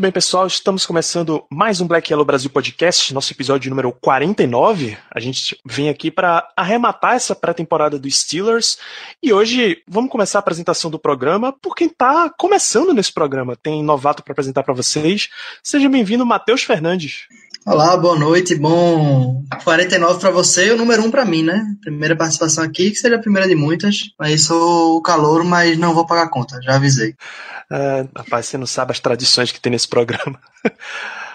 [0.00, 4.96] Muito bem, pessoal, estamos começando mais um Black Yellow Brasil Podcast, nosso episódio número 49.
[5.14, 8.78] A gente vem aqui para arrematar essa pré-temporada dos Steelers
[9.22, 13.54] e hoje vamos começar a apresentação do programa por quem está começando nesse programa.
[13.62, 15.28] Tem novato para apresentar para vocês.
[15.62, 17.26] Seja bem-vindo, Matheus Fernandes.
[17.66, 18.54] Olá, boa noite.
[18.54, 21.62] Bom, 49 para você e o número 1 para mim, né?
[21.82, 24.14] Primeira participação aqui, que seja a primeira de muitas.
[24.18, 27.14] Mas sou o calor, mas não vou pagar conta, já avisei.
[27.70, 30.40] Ah, rapaz, você não sabe as tradições que tem nesse programa.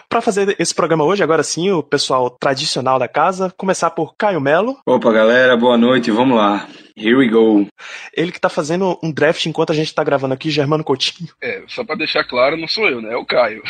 [0.10, 4.40] Para fazer esse programa hoje, agora sim, o pessoal tradicional da casa, começar por Caio
[4.40, 6.68] Melo, Opa, galera, boa noite, vamos lá.
[6.98, 7.68] Here we go.
[8.16, 11.30] ele que tá fazendo um draft enquanto a gente tá gravando aqui, Germano Coutinho.
[11.42, 13.12] É, só pra deixar claro, não sou eu, né?
[13.14, 13.62] É o Caio.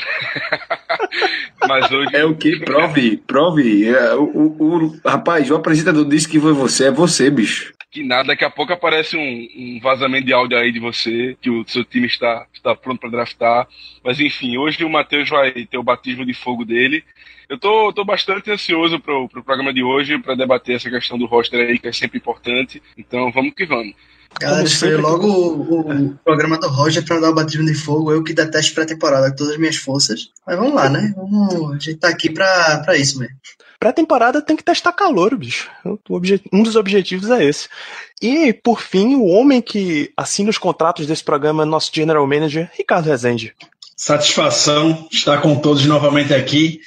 [1.68, 2.16] Mas hoje.
[2.16, 2.60] É o que?
[2.60, 3.88] Prove, prove.
[3.88, 7.74] É, o, o- o- rapaz, o apresentador disse que foi você, é você, bicho.
[7.92, 11.50] Que nada, daqui a pouco aparece um, um vazamento de áudio aí de você, que
[11.50, 13.68] o seu time está, está pronto pra draftar.
[14.04, 17.04] Mas enfim, hoje o Matheus vai ter o batismo de fogo dele.
[17.50, 21.26] Eu tô, tô bastante ansioso pro, pro programa de hoje, pra debater essa questão do
[21.26, 22.82] roster aí, que é sempre importante.
[22.98, 23.94] Então vamos que vamos.
[24.40, 28.12] Galera, Como sempre, logo o, o programa do Roger para dar o batismo de fogo.
[28.12, 30.30] Eu que detesto pré-temporada com todas as minhas forças.
[30.46, 31.14] Mas vamos lá, né?
[31.16, 33.36] Vamos, a gente tá aqui pra, pra isso mesmo.
[33.80, 35.70] Pré-temporada tem que testar calor, bicho.
[36.52, 37.70] Um dos objetivos é esse.
[38.22, 42.70] E, por fim, o homem que assina os contratos desse programa é nosso General Manager,
[42.78, 43.54] Ricardo Rezende.
[43.96, 46.82] Satisfação estar com todos novamente aqui.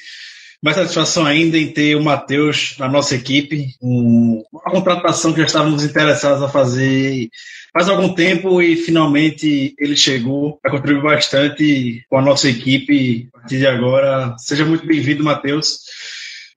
[0.61, 3.67] Mais satisfação ainda em ter o Matheus na nossa equipe.
[3.81, 7.29] Um- uma contratação que já estávamos interessados a fazer
[7.73, 13.39] faz algum tempo e finalmente ele chegou para contribuir bastante com a nossa equipe a
[13.39, 14.35] partir de agora.
[14.37, 15.79] Seja muito bem-vindo, Matheus.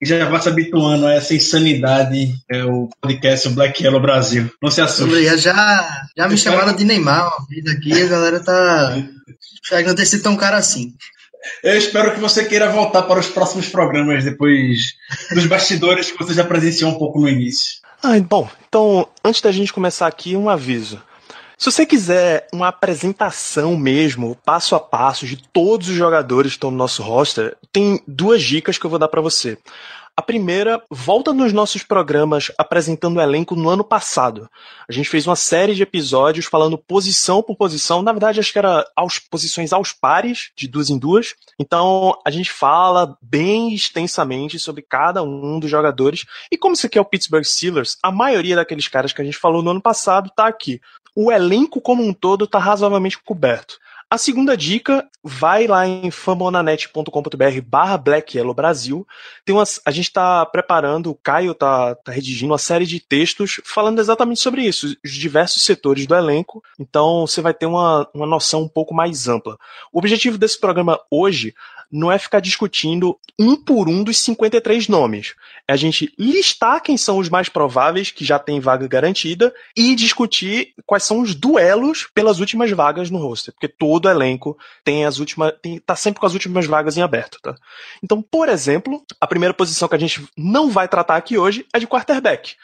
[0.00, 4.50] E já vá se habituando a essa insanidade, é o podcast Black Yellow Brasil.
[4.60, 5.38] Não se assuste.
[5.38, 7.92] Já, já me chamaram de Neymar uma vez aqui.
[8.02, 8.96] A galera tá.
[9.62, 10.92] Espero não ter sido tão cara assim.
[11.62, 14.94] Eu espero que você queira voltar para os próximos programas depois
[15.32, 17.80] dos bastidores que você já presenciou um pouco no início.
[18.02, 21.00] Ah, bom, então, antes da gente começar aqui, um aviso.
[21.62, 26.72] Se você quiser uma apresentação mesmo, passo a passo, de todos os jogadores que estão
[26.72, 29.56] no nosso roster, tem duas dicas que eu vou dar pra você.
[30.14, 34.46] A primeira, volta nos nossos programas apresentando o elenco no ano passado.
[34.86, 38.02] A gente fez uma série de episódios falando posição por posição.
[38.02, 41.34] Na verdade, acho que era aos, posições aos pares, de duas em duas.
[41.58, 46.26] Então, a gente fala bem extensamente sobre cada um dos jogadores.
[46.50, 49.38] E como isso aqui é o Pittsburgh Steelers, a maioria daqueles caras que a gente
[49.38, 50.78] falou no ano passado tá aqui.
[51.16, 53.78] O elenco como um todo tá razoavelmente coberto.
[54.12, 59.08] A segunda dica, vai lá em famonanet.com.br barra Black Yellow Brasil.
[59.42, 63.58] Tem umas, a gente está preparando, o Caio está tá redigindo uma série de textos
[63.64, 66.62] falando exatamente sobre isso, os diversos setores do elenco.
[66.78, 69.56] Então você vai ter uma, uma noção um pouco mais ampla.
[69.90, 71.54] O objetivo desse programa hoje
[71.92, 75.34] não é ficar discutindo um por um dos 53 nomes.
[75.68, 79.94] É a gente listar quem são os mais prováveis, que já tem vaga garantida, e
[79.94, 83.52] discutir quais são os duelos pelas últimas vagas no roster.
[83.52, 85.52] Porque todo elenco tem as últimas.
[85.60, 87.54] Tem, tá sempre com as últimas vagas em aberto, tá?
[88.02, 91.78] Então, por exemplo, a primeira posição que a gente não vai tratar aqui hoje é
[91.78, 92.54] de quarterback.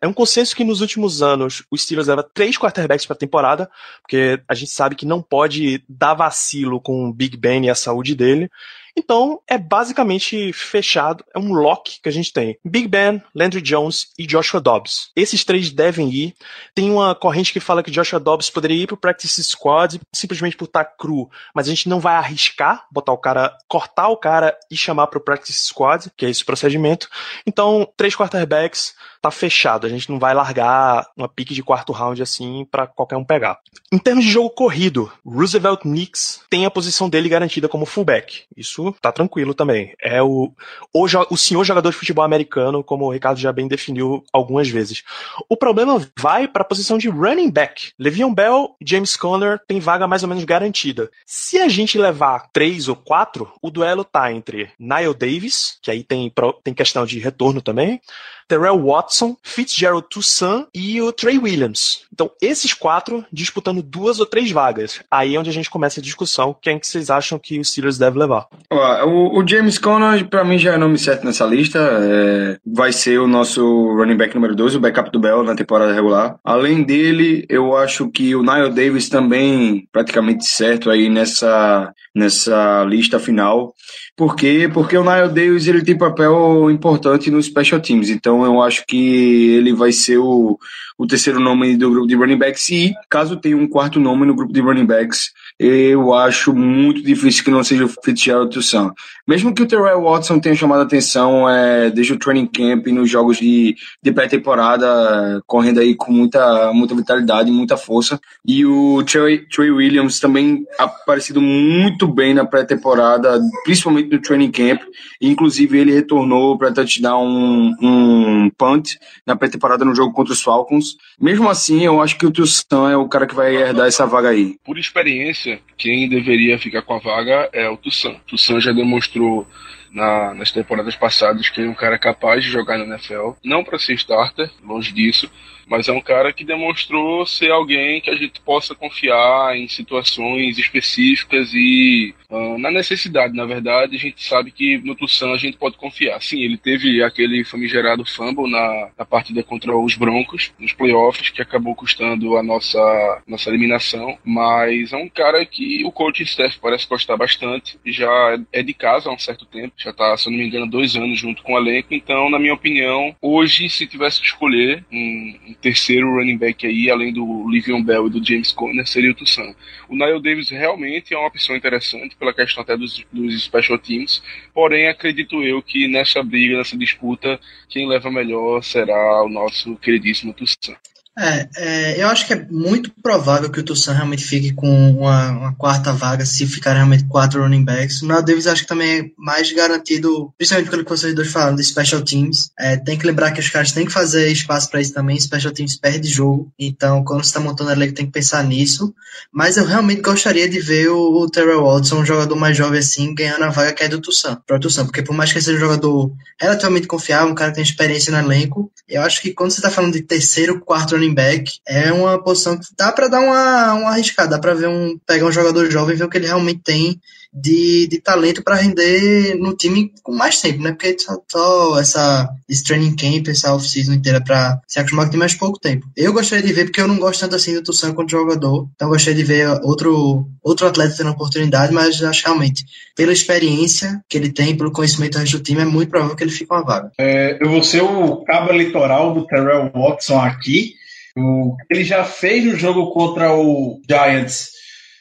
[0.00, 3.70] É um consenso que nos últimos anos o Steelers leva três quarterbacks para a temporada,
[4.02, 7.74] porque a gente sabe que não pode dar vacilo com o Big Ben e a
[7.74, 8.50] saúde dele.
[8.96, 12.58] Então, é basicamente fechado, é um lock que a gente tem.
[12.64, 15.10] Big Ben, Landry Jones e Joshua Dobbs.
[15.16, 16.34] Esses três devem ir.
[16.74, 20.66] Tem uma corrente que fala que Joshua Dobbs poderia ir pro practice squad simplesmente por
[20.66, 24.76] estar cru, mas a gente não vai arriscar botar o cara, cortar o cara e
[24.76, 27.08] chamar pro practice squad, que é esse procedimento.
[27.46, 29.86] Então, três quarterbacks, tá fechado.
[29.86, 33.58] A gente não vai largar uma pique de quarto round assim para qualquer um pegar.
[33.90, 38.42] Em termos de jogo corrido, Roosevelt Knicks tem a posição dele garantida como fullback.
[38.54, 39.94] Isso tá tranquilo também.
[39.98, 40.52] É o,
[40.92, 45.02] o, o senhor jogador de futebol americano, como o Ricardo já bem definiu algumas vezes.
[45.48, 47.92] O problema vai para a posição de running back.
[47.98, 51.10] Le'Veon Bell James Conner tem vaga mais ou menos garantida.
[51.24, 56.02] Se a gente levar três ou quatro, o duelo tá entre Niall Davis, que aí
[56.02, 56.30] tem,
[56.62, 58.02] tem questão de retorno também,
[58.48, 62.04] Terrell Watson, Fitzgerald Toussaint e o Trey Williams.
[62.12, 65.00] Então, esses quatro disputando duas ou três vagas.
[65.10, 66.56] Aí é onde a gente começa a discussão.
[66.62, 68.46] Quem que vocês acham que o Steelers deve levar?
[68.70, 71.78] O, o James Conner, pra mim, já é nome certo nessa lista.
[71.78, 73.62] É, vai ser o nosso
[73.94, 76.36] running back número 12, o backup do Bell na temporada regular.
[76.44, 83.18] Além dele, eu acho que o Nile Davis também praticamente certo aí nessa, nessa lista
[83.18, 83.74] final.
[84.16, 84.70] Por quê?
[84.72, 88.10] Porque o Nile Davis ele tem papel importante nos special teams.
[88.10, 90.58] Então eu acho que ele vai ser o,
[90.96, 92.68] o terceiro nome do grupo de running backs.
[92.70, 97.44] E caso tenha um quarto nome no grupo de running backs, eu acho muito difícil
[97.44, 98.92] que não seja o Fitzgerald Toussaint.
[99.26, 102.92] Mesmo que o Terrell Watson tenha chamado a atenção é, desde o training camp e
[102.92, 108.20] nos jogos de, de pré-temporada, correndo aí com muita, muita vitalidade, muita força.
[108.46, 114.82] E o Trey, Trey Williams também aparecido muito bem na pré-temporada, principalmente no training camp.
[115.20, 118.96] Inclusive, ele retornou para touchdown um, um punt
[119.26, 120.83] na pré-temporada no jogo contra os Falcons.
[121.20, 124.28] Mesmo assim, eu acho que o Toussaint é o cara que vai herdar essa vaga
[124.28, 124.56] aí.
[124.64, 128.16] Por experiência, quem deveria ficar com a vaga é o Toussaint.
[128.16, 129.46] O Toussaint já demonstrou
[129.94, 133.30] na- nas temporadas passadas que é um cara capaz de jogar na NFL.
[133.42, 135.30] Não para ser starter, longe disso,
[135.66, 140.58] mas é um cara que demonstrou ser alguém que a gente possa confiar em situações
[140.58, 145.56] específicas e ah, na necessidade, na verdade, a gente sabe que no Tussan a gente
[145.56, 146.20] pode confiar.
[146.20, 151.40] Sim, ele teve aquele famigerado fumble na, na partida contra os Broncos, nos playoffs, que
[151.40, 156.88] acabou custando a nossa, nossa eliminação, mas é um cara que o coaching staff parece
[156.88, 160.38] gostar bastante, já é de casa há um certo tempo, já está, se eu não
[160.38, 164.20] me engano, dois anos junto com o elenco, então, na minha opinião, hoje, se tivesse
[164.20, 168.50] que escolher um, um terceiro running back aí, além do Livion Bell e do James
[168.50, 169.54] Conner, seria o Tussan.
[169.88, 174.22] O Nile Davis realmente é uma opção interessante pela questão até dos, dos special teams,
[174.54, 177.38] porém, acredito eu que nessa briga, nessa disputa,
[177.68, 180.76] quem leva melhor será o nosso queridíssimo Tussan.
[181.16, 185.30] É, é, eu acho que é muito provável que o Toussaint realmente fique com uma,
[185.30, 188.02] uma quarta vaga, se ficar realmente quatro running backs.
[188.02, 191.54] O Nile Davis acho que também é mais garantido, principalmente pelo que vocês dois falaram,
[191.54, 192.50] de special teams.
[192.58, 195.18] É, tem que lembrar que os caras têm que fazer espaço para isso também.
[195.18, 198.92] Special teams perde jogo, então quando você está montando a elenco tem que pensar nisso.
[199.32, 203.14] Mas eu realmente gostaria de ver o, o Terrell Watson, um jogador mais jovem assim,
[203.14, 205.60] ganhando a vaga que é do Toussaint, para Toussaint, porque por mais que seja um
[205.60, 209.58] jogador relativamente confiável, um cara que tem experiência no elenco, eu acho que quando você
[209.58, 213.74] está falando de terceiro, quarto running back, é uma posição que dá para dar uma,
[213.74, 216.60] uma arriscada, dá para ver um pegar um jogador jovem ver o que ele realmente
[216.62, 217.00] tem
[217.34, 220.70] de, de talento para render no time com mais tempo, né?
[220.70, 225.18] Porque só, só essa esse training camp, essa off-season inteira para se acostumar com tem
[225.18, 225.86] mais pouco tempo.
[225.96, 228.88] Eu gostaria de ver, porque eu não gosto tanto assim do Toussaint quanto jogador, então
[228.88, 232.64] gostaria de ver outro, outro atleta tendo oportunidade, mas acho realmente,
[232.94, 236.46] pela experiência que ele tem, pelo conhecimento do time, é muito provável que ele fique
[236.46, 236.92] com a vaga.
[236.98, 240.74] É, eu vou ser o cabo eleitoral do Terrell Watson aqui.
[241.16, 244.48] O ele já fez no jogo contra o Giants.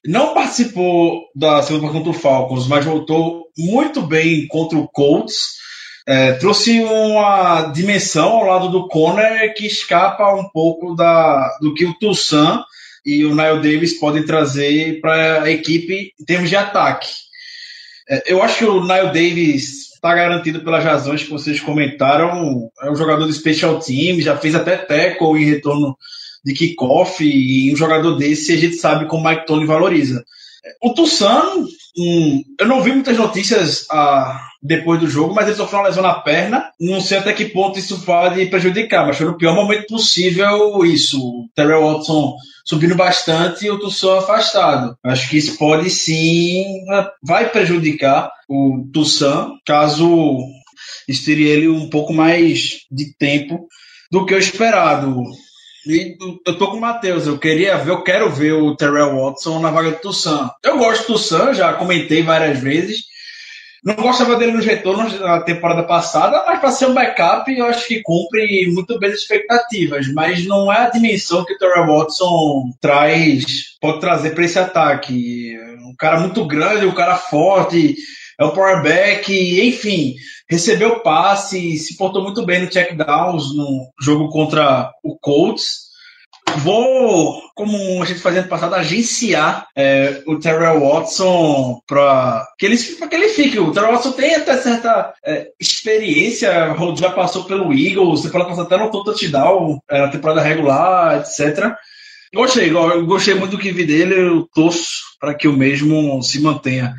[0.06, 5.54] Não participou da segunda contra o Falcons, mas voltou muito bem contra o Colts.
[6.06, 11.86] É, trouxe uma dimensão ao lado do Conner que escapa um pouco da, do que
[11.86, 12.62] o Toussaint
[13.06, 17.10] e o Nile Davis podem trazer para a equipe em termos de ataque.
[18.10, 22.70] É, eu acho que o Nile Davis está garantido pelas razões que vocês comentaram.
[22.82, 25.98] É um jogador de special team, já fez até tackle em retorno
[26.44, 30.26] de kickoff, e um jogador desse a gente sabe como o Mike Tony valoriza.
[30.82, 31.68] O Toussaint,
[31.98, 36.04] hum, eu não vi muitas notícias ah, depois do jogo, mas ele sofreu uma lesão
[36.04, 36.72] na perna.
[36.80, 41.20] Não sei até que ponto isso pode prejudicar, mas foi no pior momento possível isso.
[41.20, 42.36] O Terrell Watson
[42.66, 44.98] subindo bastante e o Toussaint afastado.
[45.04, 46.64] Acho que isso pode sim,
[47.22, 50.40] vai prejudicar o Toussaint, caso
[51.08, 53.68] esteja ele um pouco mais de tempo
[54.10, 55.24] do que o esperado.
[55.86, 59.70] Eu tô com o Matheus, eu queria ver, eu quero ver o Terrell Watson na
[59.70, 60.50] vaga do Toussaint.
[60.64, 63.12] Eu gosto do Toussaint, já comentei várias vezes.
[63.84, 67.86] Não gostava dele nos retornos na temporada passada, mas para ser um backup, eu acho
[67.86, 70.08] que cumpre muito bem as expectativas.
[70.14, 75.58] Mas não é a dimensão que o Terrell Watson traz, pode trazer para esse ataque.
[75.86, 77.98] Um cara muito grande, um cara forte,
[78.40, 79.32] é o powerback,
[79.68, 80.16] enfim,
[80.50, 85.84] recebeu passe, se portou muito bem no checkdowns no jogo contra o Colts.
[86.58, 92.78] Vou, como a gente fazia no passado, agenciar é, o Terrell Watson para que ele,
[92.78, 93.60] que ele fique.
[93.60, 98.78] O Terrell Watson tem até certa é, experiência, já passou pelo Eagles, temporada passada até
[98.78, 101.74] notou touchdown é, na temporada regular, etc.
[102.34, 106.94] Gostei, gostei muito do que vi dele, eu torço para que o mesmo se mantenha.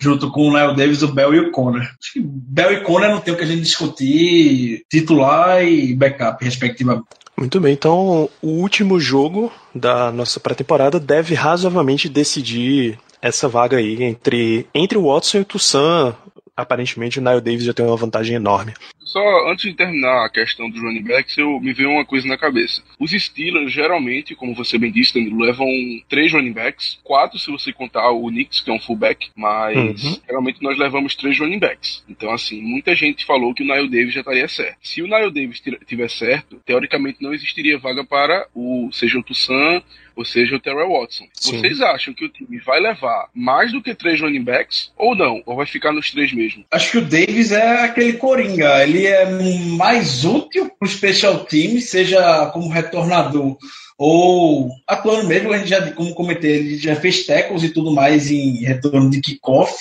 [0.00, 1.82] Junto com o Lyle Davis, o Bell e o Conner.
[1.82, 6.44] Acho que Bell e Conner não tem o que a gente discutir, titular e backup,
[6.44, 7.06] respectivamente.
[7.36, 14.02] Muito bem, então o último jogo da nossa pré-temporada deve razoavelmente decidir essa vaga aí
[14.02, 16.14] entre, entre o Watson e o Toussaint.
[16.56, 18.74] Aparentemente o Nile Davis já tem uma vantagem enorme.
[19.08, 22.36] Só antes de terminar a questão dos running backs, eu me veio uma coisa na
[22.36, 22.82] cabeça.
[22.98, 25.66] Os Steelers, geralmente, como você bem disse, Danilo, levam
[26.10, 30.18] três running backs, quatro se você contar o Knicks, que é um fullback, mas Uhum.
[30.26, 32.04] geralmente nós levamos três running backs.
[32.06, 34.76] Então, assim, muita gente falou que o Nile Davis já estaria certo.
[34.82, 39.82] Se o Nile Davis tiver certo, teoricamente não existiria vaga para o seja o Toussaint
[40.14, 41.26] ou seja o Terrell Watson.
[41.32, 41.58] Sim.
[41.60, 45.40] Vocês acham que o time vai levar mais do que três running backs ou não?
[45.46, 46.64] Ou vai ficar nos três mesmo?
[46.72, 48.82] Acho que o Davis é aquele coringa.
[48.82, 53.56] Ele é mais útil para o special team, seja como retornador
[53.98, 55.52] ou atuando mesmo.
[55.52, 59.20] A gente já, como comentei, ele já fez tackles e tudo mais em retorno de
[59.20, 59.74] kickoff.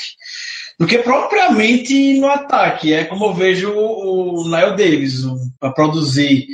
[0.80, 2.94] Do que propriamente no ataque.
[2.94, 5.24] É como eu vejo o Nile Davis
[5.60, 6.48] para produzir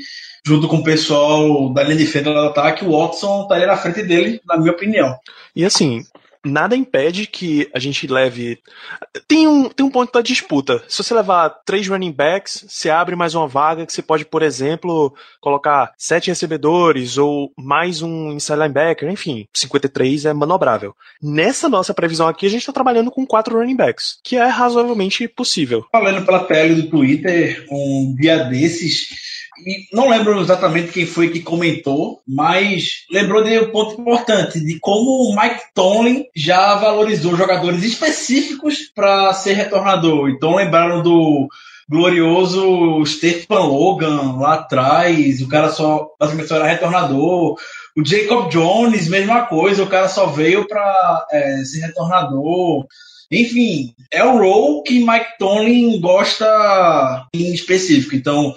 [0.46, 2.86] junto com o pessoal da linha de frente do ataque.
[2.86, 5.16] O Watson estaria na frente dele, na minha opinião.
[5.56, 6.04] E assim,
[6.46, 8.60] nada impede que a gente leve.
[9.28, 10.84] Tem um, tem um ponto da disputa.
[10.88, 14.42] Se você levar três running backs, você abre mais uma vaga que você pode, por
[14.42, 20.96] exemplo, colocar sete recebedores ou mais um inside linebacker, enfim, 53 é manobrável.
[21.22, 25.28] Nessa nossa previsão aqui, a gente está trabalhando com quatro running backs, que é razoavelmente
[25.28, 25.86] possível.
[25.92, 29.43] falando pela tele do Twitter um dia desses.
[29.92, 35.30] Não lembro exatamente quem foi que comentou, mas lembrou de um ponto importante de como
[35.30, 40.30] o Mike Tomlin já valorizou jogadores específicos para ser retornador.
[40.30, 41.48] Então lembraram do
[41.90, 47.56] glorioso Stephen Logan lá atrás, o cara só basicamente só era retornador.
[47.96, 51.28] O Jacob Jones, mesma coisa, o cara só veio para
[51.64, 52.86] ser retornador.
[53.32, 58.16] Enfim, é o role que Mike Tomlin gosta em específico.
[58.16, 58.54] Então,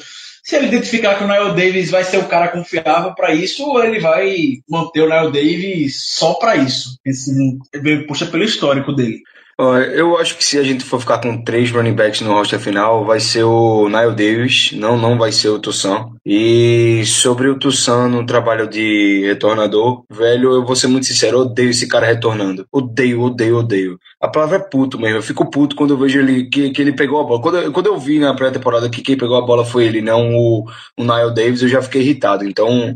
[0.47, 3.99] se ele identificar que o Niall Davis vai ser o cara confiável para isso, ele
[3.99, 7.00] vai manter o Niall Davis só para isso.
[7.05, 7.59] Esse
[8.07, 9.23] puxa pelo histórico dele.
[9.59, 13.07] Eu acho que se a gente for ficar com três running backs no roster final,
[13.07, 16.09] vai ser o Nile Davis, não, não vai ser o Toussaint.
[16.27, 21.71] E sobre o Toussaint no trabalho de retornador, velho, eu vou ser muito sincero, odeio
[21.71, 22.67] esse cara retornando.
[22.71, 23.99] Odeio, odeio, odeio.
[24.21, 26.93] A palavra é puto mesmo, eu fico puto quando eu vejo ele, que, que ele
[26.93, 27.41] pegou a bola.
[27.41, 30.35] Quando, eu- quando eu vi na pré-temporada que quem pegou a bola foi ele, não
[30.37, 30.65] o,
[30.99, 32.45] o Nile Davis, eu já fiquei irritado.
[32.47, 32.95] Então,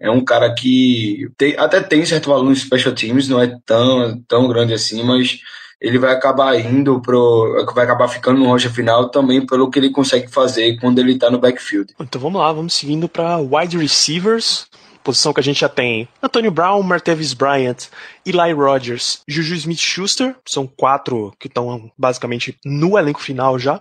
[0.00, 4.18] é um cara que tem- até tem certo valor nos special teams, não é tão,
[4.26, 5.38] tão grande assim, mas
[5.80, 7.64] ele vai acabar indo pro.
[7.74, 11.30] vai acabar ficando no rocha final também pelo que ele consegue fazer quando ele tá
[11.30, 11.94] no backfield.
[12.00, 14.66] Então vamos lá, vamos seguindo para wide receivers.
[15.04, 17.86] Posição que a gente já tem Antonio Brown, Martavis Bryant,
[18.26, 23.80] Eli Rogers, Juju Smith-Schuster, são quatro que estão basicamente no elenco final já.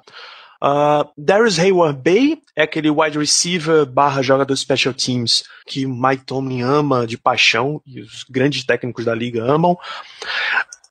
[0.61, 6.61] Uh, Darius Hayward Bay é aquele wide receiver barra jogador special teams que Mike Tomlin
[6.61, 9.77] ama de paixão e os grandes técnicos da liga amam.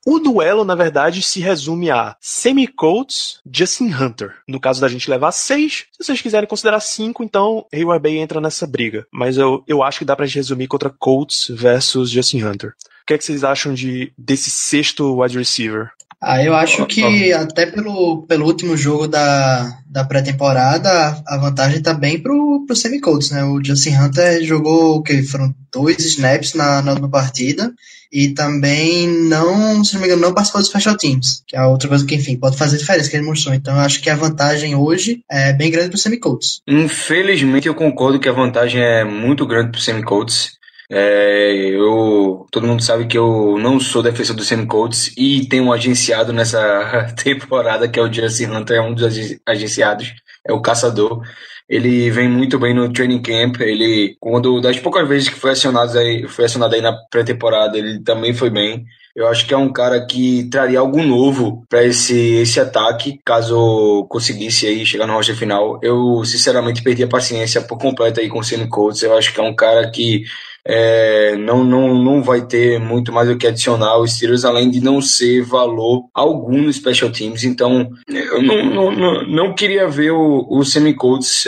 [0.08, 4.36] O duelo, na verdade, se resume a Sammy Coates, Justin Hunter.
[4.46, 8.40] No caso da gente levar seis, se vocês quiserem considerar cinco, então Hayward Bay entra
[8.40, 9.04] nessa briga.
[9.10, 12.70] Mas eu, eu acho que dá pra gente resumir contra Coates versus Justin Hunter.
[13.02, 15.90] O que, é que vocês acham de, desse sexto wide receiver?
[16.28, 21.94] Ah, eu acho que até pelo, pelo último jogo da, da pré-temporada, a vantagem tá
[21.94, 23.44] bem pro, pro Sammy Coates, né?
[23.44, 25.22] O Justin Hunter jogou o que?
[25.22, 27.72] Foram dois snaps na, na, na partida
[28.12, 31.88] e também não, se não me engano, não participou dos special teams, que é outra
[31.88, 33.54] coisa que, enfim, pode fazer diferença que ele mostrou.
[33.54, 36.60] Então eu acho que a vantagem hoje é bem grande pro Sammy Coates.
[36.66, 40.55] Infelizmente, eu concordo que a vantagem é muito grande pro Sammy Coates.
[40.88, 45.64] É, eu, todo mundo sabe que eu não sou defensor do Sam Coates e tenho
[45.64, 50.12] um agenciado nessa temporada que é o Justin Hunter, é um dos ag- agenciados,
[50.46, 51.22] é o caçador.
[51.68, 53.60] Ele vem muito bem no training camp.
[53.60, 58.00] Ele, quando das poucas vezes que foi acionado aí, foi acionado aí na pré-temporada, ele
[58.04, 58.84] também foi bem.
[59.16, 64.06] Eu acho que é um cara que traria algo novo para esse, esse ataque, caso
[64.10, 65.80] conseguisse aí chegar no roster final.
[65.82, 69.02] Eu, sinceramente, perdi a paciência por completo aí com o Sammy Coates.
[69.02, 70.22] Eu acho que é um cara que
[70.68, 74.80] é, não, não, não vai ter muito mais o que adicionar aos Steelers, além de
[74.80, 77.44] não ser valor algum no Special Teams.
[77.44, 80.62] Então, eu não, não, não, não queria ver o, o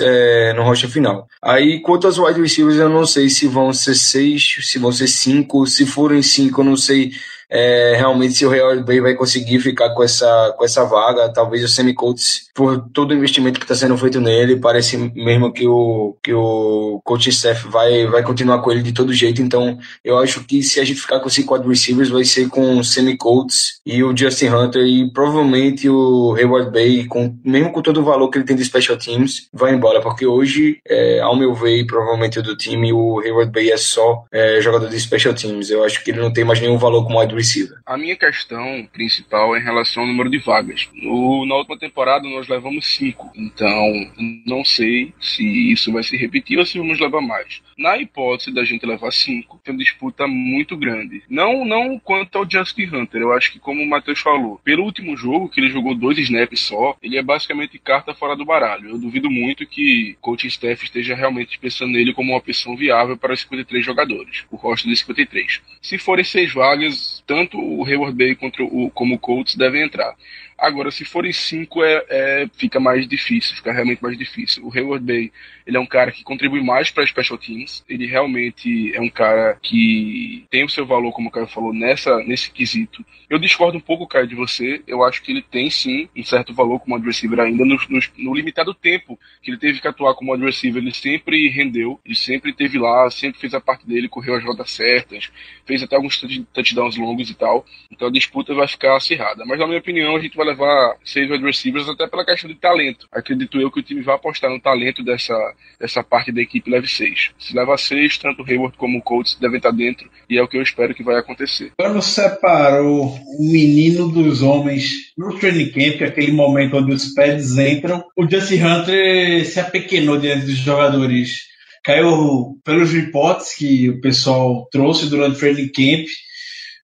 [0.00, 1.26] é, no roster final.
[1.42, 5.08] Aí, quanto aos wide receivers, eu não sei se vão ser seis, se vão ser
[5.08, 5.66] cinco.
[5.66, 7.10] Se forem cinco, eu não sei
[7.50, 11.32] é, realmente se o Real Bay vai conseguir ficar com essa, com essa vaga.
[11.32, 15.52] Talvez o Semi Colts, por todo o investimento que está sendo feito nele, parece mesmo
[15.52, 19.40] que o, que o coaching staff vai, vai continuar com ele de todo jeito.
[19.40, 22.78] Então, eu acho que se a gente ficar com cinco wide receivers, vai ser com
[22.78, 27.82] o Semi Colts e o Justin Hunter e provavelmente o Hayward Bay, com, mesmo com
[27.82, 31.36] todo o valor que ele tem de special teams, vai embora, porque hoje, é, ao
[31.36, 35.70] meu ver, provavelmente do time, o Hayward Bay é só é, jogador de special teams.
[35.70, 37.37] Eu acho que ele não tem mais nenhum valor como wide
[37.86, 40.88] A minha questão principal é em relação ao número de vagas.
[40.94, 44.12] No, na última temporada nós levamos cinco, então
[44.46, 47.62] não sei se isso vai se repetir ou se vamos levar mais.
[47.78, 51.22] Na hipótese da gente levar cinco, tem uma disputa muito grande.
[51.30, 55.16] Não, não quanto ao Justin Hunter, eu acho que como o Matheus falou, pelo último
[55.16, 58.90] jogo que ele jogou dois snaps só, ele é basicamente carta fora do baralho.
[58.90, 63.32] Eu duvido muito que coach staff esteja realmente pensando nele como uma opção viável para
[63.32, 65.62] os 53 jogadores, o roster de 53.
[65.80, 70.16] Se forem seis vagas, tanto o Hayward Bay o, como o Colts devem entrar.
[70.58, 74.66] Agora, se forem cinco, é, é, fica mais difícil, fica realmente mais difícil.
[74.66, 75.30] O Hayward Bay,
[75.64, 77.84] ele é um cara que contribui mais para special teams.
[77.88, 82.18] Ele realmente é um cara que tem o seu valor, como o Caio falou, nessa,
[82.24, 83.04] nesse quesito.
[83.30, 84.82] Eu discordo um pouco, Caio, de você.
[84.84, 87.64] Eu acho que ele tem sim um certo valor como receiver ainda.
[87.64, 92.00] No, no, no limitado tempo que ele teve que atuar como receiver, ele sempre rendeu,
[92.04, 95.30] ele sempre teve lá, sempre fez a parte dele, correu as rodas certas,
[95.64, 96.20] fez até alguns
[96.52, 97.64] touchdowns longos e tal.
[97.92, 99.44] Então a disputa vai ficar acirrada.
[99.46, 102.56] Mas na minha opinião, a gente vai levar seis wide receivers até pela questão de
[102.56, 103.06] talento.
[103.12, 105.34] Acredito eu que o time vai apostar no talento dessa,
[105.80, 107.30] dessa parte da equipe leve seis.
[107.38, 110.48] Se leva seis, tanto o Hayward como o Colts devem estar dentro e é o
[110.48, 111.72] que eu espero que vai acontecer.
[111.78, 118.04] Quando separou o menino dos homens no training camp, aquele momento onde os pads entram,
[118.16, 121.48] o Justin Hunter se apequenou diante dos jogadores.
[121.84, 126.06] Caiu pelos reports que o pessoal trouxe durante o training camp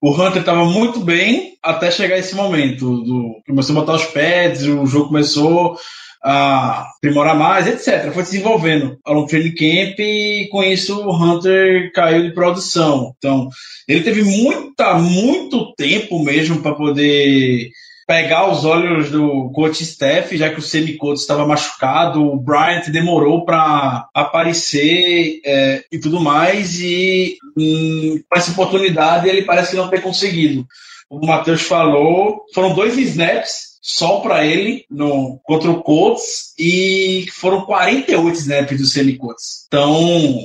[0.05, 3.03] o Hunter estava muito bem até chegar esse momento.
[3.03, 5.79] Do, começou a botar os pads, o jogo começou
[6.23, 8.13] a aprimorar mais, etc.
[8.13, 12.35] Foi se desenvolvendo ao longo do training camp e com isso o Hunter caiu de
[12.35, 13.15] produção.
[13.17, 13.49] Então,
[13.89, 17.71] ele teve muita, muito tempo mesmo para poder
[18.07, 23.45] pegar os olhos do coach Steph, já que o Semicoto estava machucado, o Bryant demorou
[23.45, 30.67] para aparecer é, e tudo mais, e com essa oportunidade ele parece não ter conseguido.
[31.09, 37.67] O Matheus falou, foram dois snaps só para ele no, contra o Colts e foram
[37.67, 39.67] 48 snaps do Semicotes.
[39.67, 40.39] Então,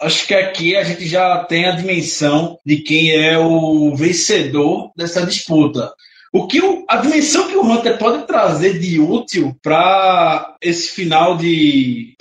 [0.00, 5.26] acho que aqui a gente já tem a dimensão de quem é o vencedor dessa
[5.26, 5.92] disputa.
[6.36, 11.34] O que o, a dimensão que o Hunter pode trazer de útil para esse final
[11.34, 12.14] de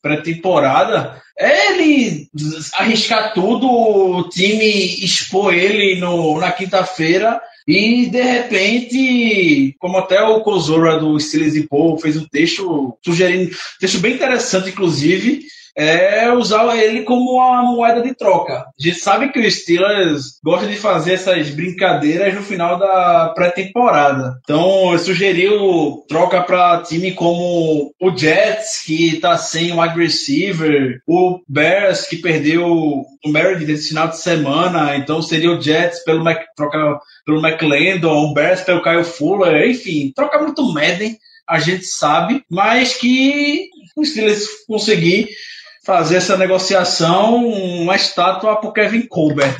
[0.00, 2.26] pré-temporada é ele
[2.72, 10.40] arriscar tudo, o time expor ele no, na quinta-feira e de repente, como até o
[10.40, 15.42] Kozora do Steelers e Paul fez um texto sugerindo, texto bem interessante, inclusive,
[15.78, 18.54] é usar ele como uma moeda de troca.
[18.54, 24.40] A gente sabe que o Steelers gosta de fazer essas brincadeiras no final da pré-temporada.
[24.42, 31.38] Então, eu sugeriu troca para time como o Jets, que está sem wide receiver, o
[31.48, 36.42] Bears, que perdeu o Meredith nesse final de semana, então seria o Jets pelo Mac,
[36.56, 41.16] troca pelo McLendon, o Bears pelo Kyle Fuller, enfim, troca muito Madden,
[41.48, 45.28] a gente sabe, mas que o Steelers conseguir
[45.88, 49.56] fazer essa negociação uma estátua para o Kevin Colbert.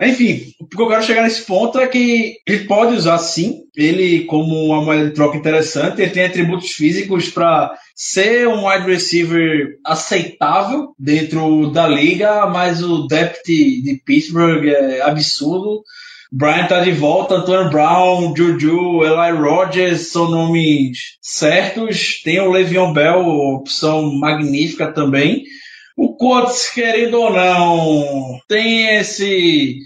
[0.00, 4.24] Enfim, o que eu quero chegar nesse ponto é que ele pode usar sim, ele
[4.24, 9.76] como uma moeda de troca interessante, ele tem atributos físicos para ser um wide receiver
[9.84, 15.82] aceitável dentro da liga, mas o depth de Pittsburgh é absurdo.
[16.34, 22.22] Brian tá de volta, Antonio Brown, Juju, Eli Rogers são nomes certos.
[22.22, 25.44] Tem o Le'Veon Bell, opção magnífica também.
[25.94, 29.76] O Colts, querendo ou não, tem esse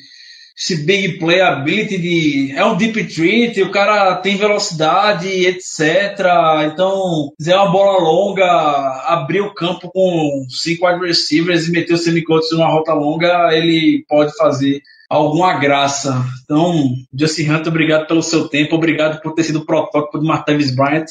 [0.58, 6.18] esse big play ability de é um deep treat, o cara tem velocidade, etc.
[6.72, 8.46] Então, se é uma bola longa,
[9.06, 14.34] abrir o campo com cinco receivers e meter o semicotes numa rota longa, ele pode
[14.34, 16.24] fazer alguma graça.
[16.44, 20.74] Então, Justin Hunter, obrigado pelo seu tempo, obrigado por ter sido o protótipo do Martavis
[20.74, 21.06] Bryant,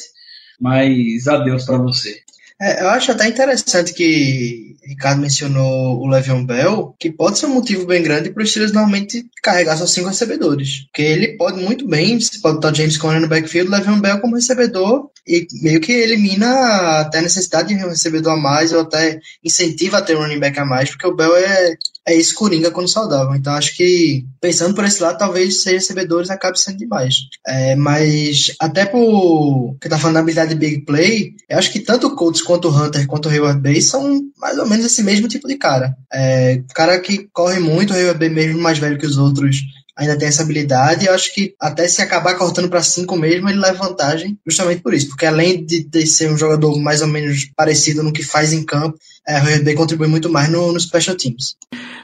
[0.60, 2.25] mas adeus para você.
[2.60, 7.54] É, eu acho até interessante que Ricardo mencionou o Le'Veon Bell, que pode ser um
[7.54, 10.86] motivo bem grande para os Steelers normalmente carregar só cinco recebedores.
[10.86, 15.10] Porque ele pode muito bem, pode botar James Conner no backfield, Le'Veon Bell como recebedor
[15.26, 19.98] e meio que elimina até a necessidade de um recebedor a mais ou até incentiva
[19.98, 21.74] a ter um running back a mais, porque o Bell é,
[22.06, 23.34] é esse quando saudável.
[23.34, 27.16] Então acho que, pensando por esse lado, talvez seis recebedores acabe sendo demais.
[27.46, 31.80] É, mas até por que tá falando da habilidade de big play, eu acho que
[31.80, 35.02] tanto o Colts quanto o Hunter quanto o Hayward Bay são mais ou menos esse
[35.02, 35.96] mesmo tipo de cara.
[36.12, 39.56] É, cara que corre muito, o Hayward Bay mesmo mais velho que os outros,
[39.96, 41.06] ainda tem essa habilidade.
[41.06, 44.92] Eu acho que até se acabar cortando para cinco mesmo, ele leva vantagem justamente por
[44.92, 45.08] isso.
[45.08, 48.64] Porque além de, de, ser um jogador mais ou menos parecido no que faz em
[48.64, 51.56] campo, é, o RB contribui muito mais no, no Special Teams.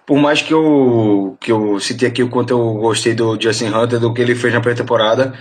[0.07, 4.00] Por mais que eu, que eu citei aqui o quanto eu gostei do Justin Hunter,
[4.00, 5.35] do que ele fez na pré-temporada,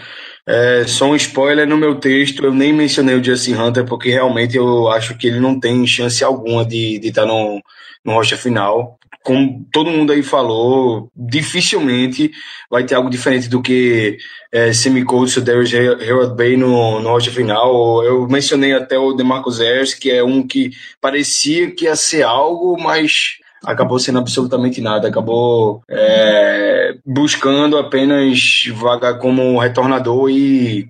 [0.48, 4.58] é, só um spoiler no meu texto, eu nem mencionei o Justin Hunter, porque realmente
[4.58, 7.62] eu acho que ele não tem chance alguma de estar tá no,
[8.04, 12.32] no rocha final como todo mundo aí falou, dificilmente
[12.70, 14.18] vai ter algo diferente do que
[14.52, 18.04] é, Semi Coates e Darius Harold Bay no, no final.
[18.04, 22.78] Eu mencionei até o DeMarcus Ayers, que é um que parecia que ia ser algo,
[22.82, 30.90] mas acabou sendo absolutamente nada, acabou é, buscando apenas vaga como retornador e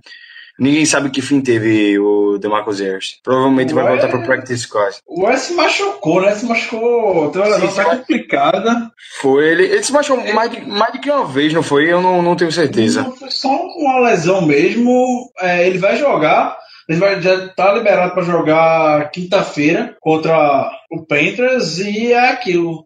[0.61, 3.19] Ninguém sabe que fim teve o DeMarcus Ayers.
[3.23, 4.95] Provavelmente vai voltar pro practice squad.
[5.07, 6.35] O Wes se machucou, né?
[6.35, 7.31] Se machucou.
[7.31, 8.91] Tem uma lesão complicada.
[9.19, 9.63] Foi ele.
[9.63, 10.33] Ele se machucou ele...
[10.33, 11.91] mais, de, mais de que uma vez, não foi?
[11.91, 13.01] Eu não, não tenho certeza.
[13.01, 15.31] Não, foi só uma lesão mesmo.
[15.39, 16.55] É, ele vai jogar.
[16.87, 22.83] Ele vai, já tá liberado para jogar quinta-feira contra o Panthers e é aquilo.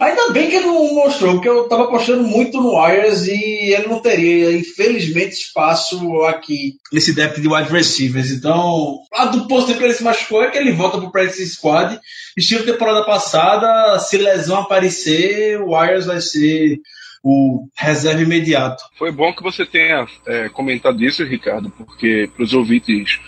[0.00, 3.88] Ainda bem que ele não mostrou, porque eu estava apostando muito no Wires e ele
[3.88, 8.30] não teria, infelizmente, espaço aqui nesse depth de wide receivers.
[8.30, 11.48] Então, a do posto que ele se machucou é que ele volta para o practice
[11.48, 11.98] squad.
[12.36, 16.78] Estilo temporada passada, se lesão aparecer, o Wires vai ser
[17.24, 18.84] o reserva imediato.
[18.96, 23.18] Foi bom que você tenha é, comentado isso, Ricardo, porque para os ouvintes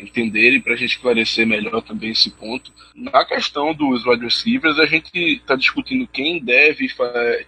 [0.00, 2.72] entenderem, para a gente esclarecer melhor também esse ponto.
[2.94, 6.88] Na questão dos wide receivers, a gente está discutindo quem deve,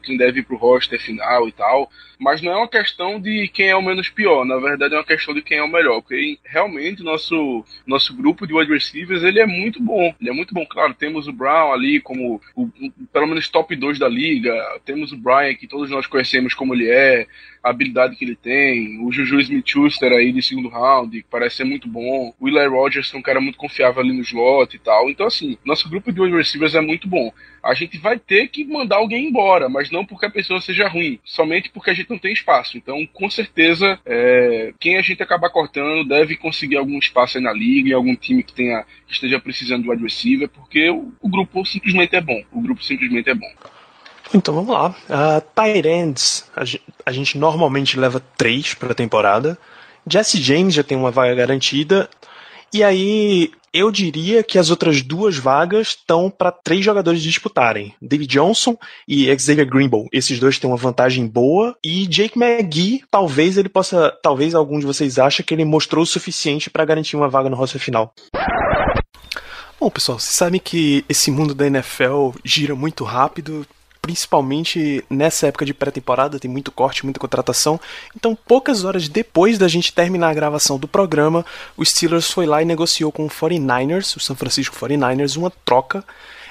[0.03, 3.49] quem deve ir para o roster final e tal, mas não é uma questão de
[3.49, 6.03] quem é o menos pior, na verdade é uma questão de quem é o melhor,
[6.03, 10.53] porque realmente nosso nosso grupo de wide receivers ele é muito bom, ele é muito
[10.53, 12.69] bom, claro, temos o Brown ali como o,
[13.13, 14.55] pelo menos top 2 da liga,
[14.85, 17.27] temos o Brian que todos nós conhecemos como ele é,
[17.63, 21.65] a habilidade que ele tem, o Juju Smith-Schuster aí de segundo round, que parece ser
[21.65, 24.79] muito bom, o Eli Rogers que é um cara muito confiável ali no slot e
[24.79, 27.33] tal, então assim, nosso grupo de wide receivers é muito bom.
[27.63, 31.19] A gente vai ter que mandar alguém embora, mas não porque a pessoa seja ruim,
[31.25, 32.77] somente porque a gente não tem espaço.
[32.77, 37.53] Então, com certeza, é, quem a gente acabar cortando deve conseguir algum espaço aí na
[37.53, 41.65] liga, em algum time que tenha que esteja precisando de wide porque o, o grupo
[41.65, 42.43] simplesmente é bom.
[42.53, 43.51] O grupo simplesmente é bom.
[44.33, 44.91] Então vamos lá.
[44.91, 46.63] Uh, Tyrants, a,
[47.07, 49.59] a gente normalmente leva três para a temporada.
[50.07, 52.09] Jesse James já tem uma vaga garantida.
[52.73, 57.95] E aí, eu diria que as outras duas vagas estão para três jogadores disputarem.
[58.01, 60.09] David Johnson e Xavier Greenbow.
[60.13, 61.77] Esses dois têm uma vantagem boa.
[61.85, 64.17] E Jake McGee, talvez ele possa.
[64.23, 67.57] Talvez algum de vocês ache que ele mostrou o suficiente para garantir uma vaga no
[67.57, 68.13] roster final.
[69.79, 73.67] Bom, pessoal, vocês sabem que esse mundo da NFL gira muito rápido
[74.01, 77.79] principalmente nessa época de pré-temporada, tem muito corte, muita contratação.
[78.17, 81.45] Então, poucas horas depois da gente terminar a gravação do programa,
[81.77, 86.05] o Steelers foi lá e negociou com o 49ers, o San Francisco 49ers, uma troca.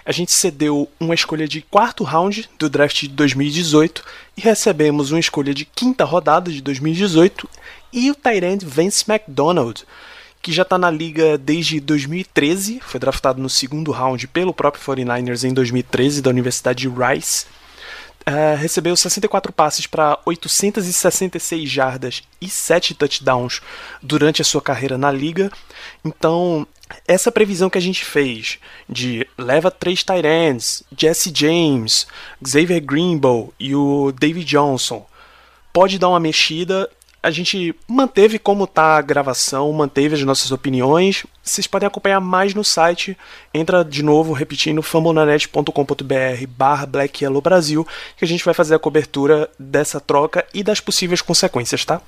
[0.05, 4.03] A gente cedeu uma escolha de quarto round do draft de 2018
[4.37, 7.47] e recebemos uma escolha de quinta rodada de 2018
[7.91, 9.83] e o Tyrant Vance McDonald,
[10.41, 15.43] que já está na liga desde 2013, foi draftado no segundo round pelo próprio 49ers
[15.43, 17.45] em 2013 da Universidade de Rice.
[18.21, 23.61] Uh, recebeu 64 passes para 866 jardas e 7 touchdowns
[24.03, 25.51] durante a sua carreira na liga.
[26.05, 26.67] Então,
[27.07, 32.07] essa previsão que a gente fez de leva três tight ends, Jesse James,
[32.45, 35.05] Xavier Greenbow e o David Johnson,
[35.73, 36.89] pode dar uma mexida
[37.21, 41.25] a gente manteve como tá a gravação, manteve as nossas opiniões.
[41.43, 43.17] Vocês podem acompanhar mais no site.
[43.53, 47.85] Entra de novo, repetindo, fambonanet.com.br barra Black Yellow Brasil,
[48.17, 52.01] que a gente vai fazer a cobertura dessa troca e das possíveis consequências, tá?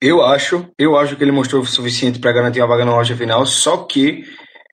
[0.00, 3.16] Eu acho, eu acho que ele mostrou o suficiente para garantir uma vaga na loja
[3.16, 4.24] final, só que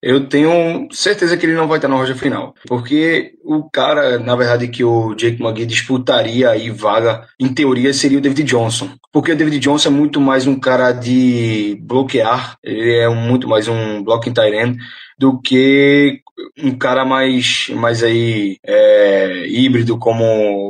[0.02, 2.56] eu tenho certeza que ele não vai estar na roja final.
[2.68, 8.18] Porque o cara, na verdade, que o Jake McGee disputaria aí vaga, em teoria, seria
[8.18, 8.90] o David Johnson.
[9.12, 13.68] Porque o David Johnson é muito mais um cara de bloquear, ele é muito mais
[13.68, 14.78] um blocking tight end
[15.22, 16.20] do que
[16.58, 20.26] um cara mais, mais aí é, híbrido como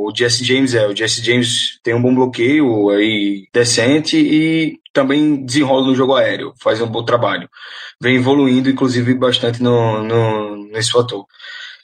[0.06, 0.86] o Jesse James é.
[0.86, 6.54] O Jesse James tem um bom bloqueio aí decente e também desenrola no jogo aéreo,
[6.62, 7.50] faz um bom trabalho.
[8.02, 11.26] Vem evoluindo, inclusive, bastante no, no, nesse fator.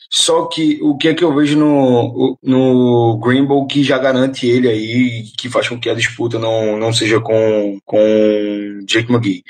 [0.10, 4.68] Só que o que é que eu vejo no, no Greenbow que já garante ele
[4.68, 9.44] aí, que faz com que a disputa não, não seja com, com Jake McGee?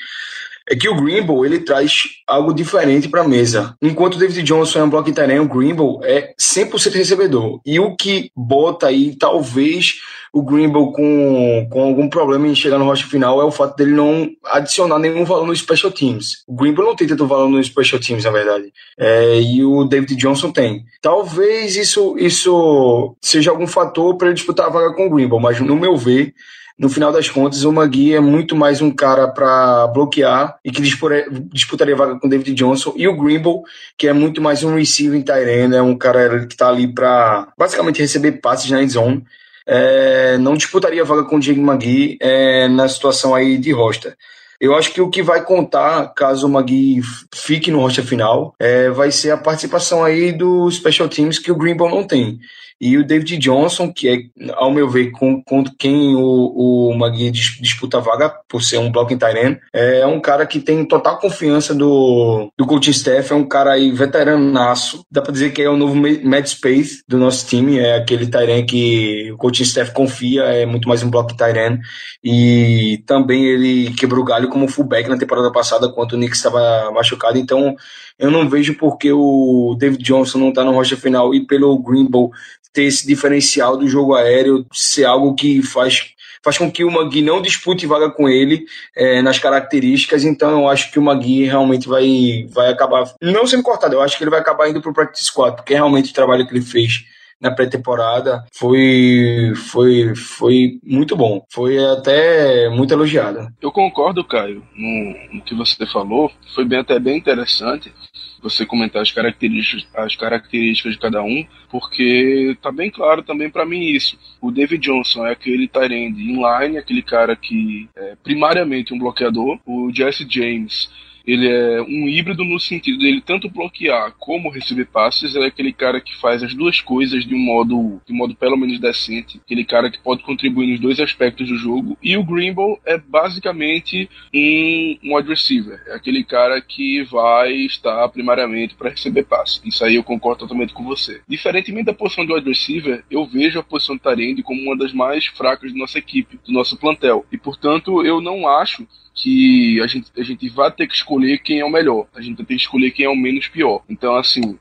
[0.69, 3.75] É que o Greenbow ele traz algo diferente para a mesa.
[3.81, 7.61] Enquanto o David Johnson é um bloco interno, o Greenbow é 100% recebedor.
[7.65, 10.01] E o que bota aí, talvez,
[10.33, 13.91] o Greenbow com, com algum problema em chegar no roster final é o fato dele
[13.91, 16.43] não adicionar nenhum valor no Special Teams.
[16.45, 18.71] O Greenbow não tem tanto valor no Special Teams, na verdade.
[18.99, 20.83] É, e o David Johnson tem.
[21.01, 25.59] Talvez isso, isso seja algum fator para ele disputar a vaga com o Greenbow, mas
[25.61, 26.33] no meu ver,
[26.77, 30.81] no final das contas, o Magui é muito mais um cara para bloquear e que
[30.81, 33.61] disputaria vaga com o David Johnson, e o Grimble,
[33.97, 37.99] que é muito mais um receiving tight é um cara que está ali para basicamente
[37.99, 39.23] receber passes na end zone.
[39.65, 44.15] É, não disputaria vaga com o Jake Magui é, na situação aí de roster.
[44.59, 47.01] Eu acho que o que vai contar, caso o Magui
[47.33, 51.55] fique no roster final, é, vai ser a participação aí dos special teams que o
[51.55, 52.39] Greenbow não tem.
[52.79, 57.31] E o David Johnson, que é, ao meu ver, com, com quem o, o Magui
[57.31, 61.73] disputa a vaga, por ser um em Tyrene, é um cara que tem total confiança
[61.73, 65.03] do, do coaching staff, é um cara aí veteranaço.
[65.11, 68.65] Dá pra dizer que é o novo Mad Space do nosso time, é aquele Tyrene
[68.65, 71.79] que o coaching staff confia, é muito mais um em Tyrene.
[72.23, 76.91] E também ele quebrou o galho como fullback na temporada passada, quando o Nick estava
[76.91, 77.37] machucado.
[77.37, 77.75] Então,
[78.19, 82.31] eu não vejo porque o David Johnson não está no rocha final e pelo Greenbow
[82.73, 87.21] ter esse diferencial do jogo aéreo ser algo que faz faz com que o Magui
[87.21, 91.89] não dispute vaga com ele é, nas características, então eu acho que o Magui realmente
[91.89, 94.93] vai, vai acabar, não sendo cortado, eu acho que ele vai acabar indo para o
[94.93, 97.03] Practice Squad, porque realmente o trabalho que ele fez
[97.39, 101.45] na pré-temporada foi, foi, foi muito bom.
[101.49, 103.47] Foi até muito elogiado.
[103.61, 106.31] Eu concordo, Caio, no, no que você falou.
[106.53, 107.93] Foi bem, até bem interessante
[108.41, 113.65] você comentar as características, as características de cada um, porque tá bem claro também para
[113.65, 114.17] mim isso.
[114.39, 119.59] O David Johnson é aquele Tyrande inline, aquele cara que é primariamente um bloqueador.
[119.65, 120.89] O Jesse James
[121.27, 125.35] ele é um híbrido no sentido dele tanto bloquear como receber passes.
[125.35, 128.79] É aquele cara que faz as duas coisas de um modo, de modo pelo menos
[128.79, 129.41] decente.
[129.43, 131.97] Aquele cara que pode contribuir nos dois aspectos do jogo.
[132.01, 135.83] E o Greenbow é basicamente um, um wide receiver.
[135.87, 139.61] É aquele cara que vai estar primariamente para receber passes.
[139.65, 141.19] Isso aí eu concordo totalmente com você.
[141.27, 144.93] Diferentemente da posição de wide receiver, eu vejo a posição de Tarende como uma das
[144.93, 147.25] mais fracas da nossa equipe, do nosso plantel.
[147.29, 148.87] E portanto, eu não acho
[149.17, 152.37] que a gente, a gente vai ter que escolher quem é o melhor, a gente
[152.37, 153.83] vai ter que escolher quem é o menos pior.
[153.89, 154.57] Então, assim,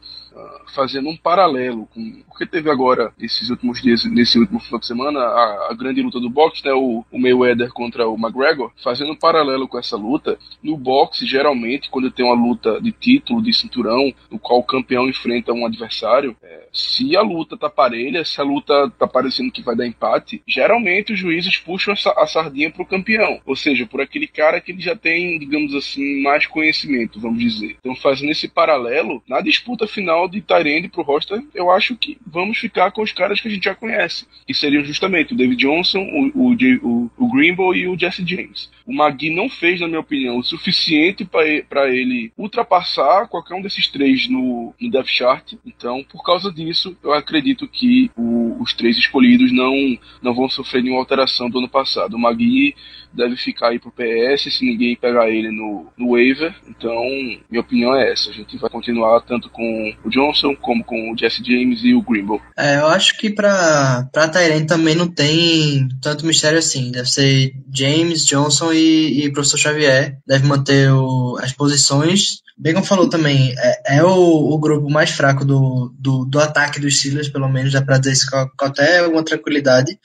[0.74, 5.20] fazendo um paralelo com porque teve agora esses últimos dias, nesse último final de semana,
[5.20, 9.16] a, a grande luta do boxe, né, o, o, Mayweather contra o McGregor, fazendo um
[9.16, 14.12] paralelo com essa luta, no boxe, geralmente, quando tem uma luta de título, de cinturão,
[14.30, 18.44] no qual o campeão enfrenta um adversário, é, se a luta tá parelha, se a
[18.44, 22.84] luta tá parecendo que vai dar empate, geralmente os juízes puxam a, a sardinha pro
[22.84, 27.38] campeão, ou seja, por aquele cara que ele já tem, digamos assim, mais conhecimento, vamos
[27.38, 27.76] dizer.
[27.80, 32.58] Então, fazendo esse paralelo, na disputa final de Tyrande pro roster, eu acho que vamos
[32.58, 36.00] ficar com os caras que a gente já conhece, que seriam justamente o David Johnson,
[36.00, 38.70] o, o, o, o Greenbow e o Jesse James.
[38.86, 43.88] O Magui não fez, na minha opinião, o suficiente para ele ultrapassar qualquer um desses
[43.88, 45.54] três no, no Death Chart.
[45.64, 50.82] Então, por causa disso, eu acredito que o, os três escolhidos não, não vão sofrer
[50.82, 52.14] nenhuma alteração do ano passado.
[52.14, 52.74] O Magui
[53.16, 56.54] deve ficar aí pro PS se ninguém pegar ele no, no waiver.
[56.68, 57.02] Então,
[57.50, 58.30] minha opinião é essa.
[58.30, 62.02] A gente vai continuar tanto com o Johnson como com o Jesse James e o
[62.02, 62.40] Grimble.
[62.56, 66.90] É, eu acho que pra, pra Tyrene também não tem tanto mistério assim.
[66.90, 70.18] Deve ser James, Johnson e, e Professor Xavier.
[70.26, 75.44] Deve manter o, as posições Como falou também, é, é o, o, grupo mais fraco
[75.44, 79.00] do, do, do, ataque dos Steelers, pelo menos, dá pra dizer isso com, com até
[79.00, 79.98] alguma tranquilidade.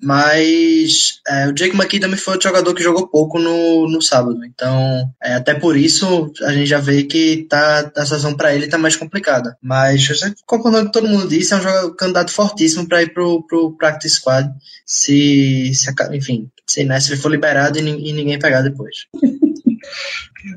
[0.00, 4.44] Mas é, o Jake McKee também foi outro jogador que jogou pouco no, no sábado.
[4.44, 8.68] Então, é, até por isso, a gente já vê que tá, a situação para ele
[8.68, 9.56] tá mais complicada.
[9.60, 10.08] Mas,
[10.46, 14.16] concordando com todo mundo disse, é um jogador, candidato fortíssimo para ir pro, pro Practice
[14.16, 14.48] Squad.
[14.84, 19.06] Se, se enfim, se, né, se ele for liberado e, e ninguém pegar depois.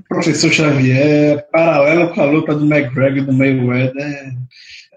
[0.08, 4.34] Professor Xavier, paralelo com a luta do McGregor do Mayweather,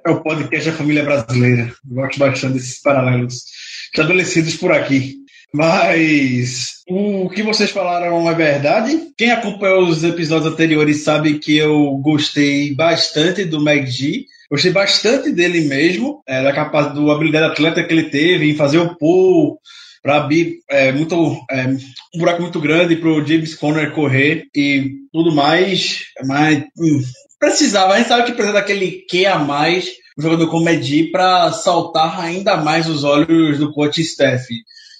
[0.05, 1.73] é o podcast da família brasileira.
[1.89, 3.45] Eu gosto bastante desses paralelos
[3.93, 5.23] estabelecidos por aqui.
[5.55, 9.13] Mas o que vocês falaram é verdade.
[9.17, 14.27] Quem acompanhou os episódios anteriores sabe que eu gostei bastante do McG.
[14.51, 18.79] Gostei bastante dele mesmo, é, da capacidade, do habilidade atleta que ele teve em fazer
[18.79, 19.59] o pull,
[20.03, 21.15] para abrir é, muito,
[21.51, 21.67] é,
[22.15, 26.01] um buraco muito grande para o James Conner correr e tudo mais.
[26.27, 27.03] Mas hum,
[27.39, 31.53] precisava, a gente sabe que precisa daquele que a mais o jogador como Medi para
[31.53, 34.47] saltar ainda mais os olhos do coach Steph.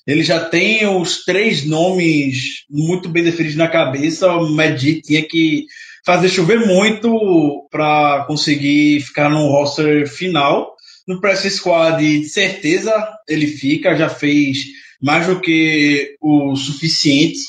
[0.07, 4.33] Ele já tem os três nomes muito bem definidos na cabeça.
[4.33, 5.67] O Medi tinha que
[6.05, 10.75] fazer chover muito para conseguir ficar no roster final.
[11.07, 12.93] No press squad, de certeza
[13.29, 14.59] ele fica, já fez
[15.03, 17.41] mais do que o suficiente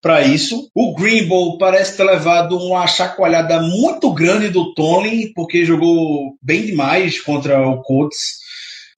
[0.00, 0.68] para isso.
[0.74, 7.20] O Greenbow parece ter levado uma chacoalhada muito grande do Tony, porque jogou bem demais
[7.20, 8.42] contra o Colts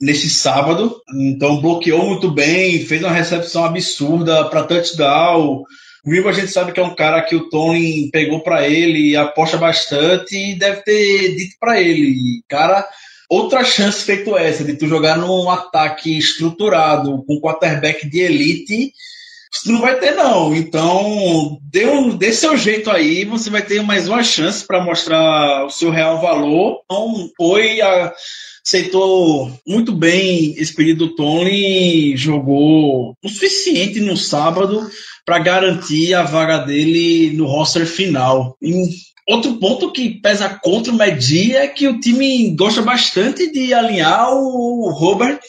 [0.01, 0.97] neste sábado.
[1.15, 5.63] Então bloqueou muito bem, fez uma recepção absurda para touchdown.
[6.05, 9.17] O Greenbow a gente sabe que é um cara que o Tony pegou para ele,
[9.17, 12.87] aposta bastante e deve ter dito para ele, cara,
[13.29, 18.93] outra chance feito essa de tu jogar num ataque estruturado com quarterback de elite
[19.55, 20.53] você não vai ter, não.
[20.53, 25.65] Então, dê, um, dê seu jeito aí, você vai ter mais uma chance para mostrar
[25.65, 26.81] o seu real valor.
[26.85, 27.81] Então, foi.
[27.81, 28.13] A,
[28.67, 34.91] aceitou muito bem esse pedido do Tony, jogou o suficiente no sábado
[35.25, 38.57] para garantir a vaga dele no roster final.
[38.61, 38.73] E
[39.27, 44.33] outro ponto que pesa contra o Medi é que o time gosta bastante de alinhar
[44.33, 45.41] o Robert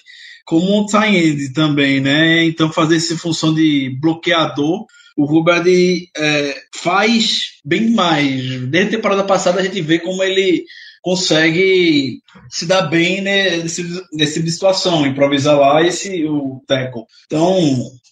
[0.46, 2.46] como um tie-end também, né?
[2.46, 4.86] Então fazer essa função de bloqueador,
[5.18, 8.62] o Hubbard é, faz bem mais.
[8.68, 10.66] Desde a temporada passada a gente vê como ele
[11.02, 17.04] consegue se dar bem nesse, nesse tipo de situação, improvisar lá esse o tackle.
[17.28, 17.56] Então,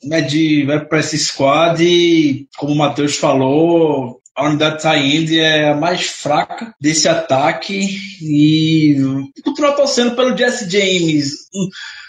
[0.03, 5.75] Med vai para esse squad e, como o Matheus falou, a unidade tie-end é a
[5.75, 8.95] mais fraca desse ataque e
[9.43, 11.47] continua torcendo pelo Jesse James.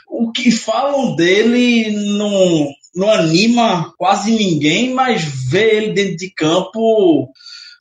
[0.09, 7.29] O que falam dele não, não anima quase ninguém, mas ver ele dentro de campo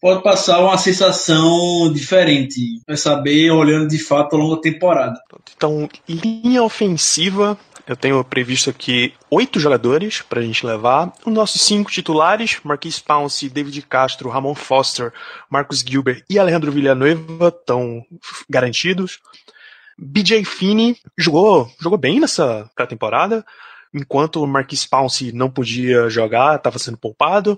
[0.04, 2.82] pode passar uma sensação diferente.
[2.86, 5.18] Vai saber olhando de fato a longa temporada.
[5.56, 11.14] Então, linha ofensiva, eu tenho previsto aqui oito jogadores para a gente levar.
[11.26, 15.14] Os nossos cinco titulares, Marquis Pounce, David Castro, Ramon Foster,
[15.50, 18.06] Marcos Gilbert e Alejandro Villanueva, estão
[18.50, 19.22] garantidos.
[19.98, 23.46] BJ Finney jogou, jogou bem nessa pré-temporada,
[23.94, 27.58] enquanto o Marquis Pounce não podia jogar, estava sendo poupado.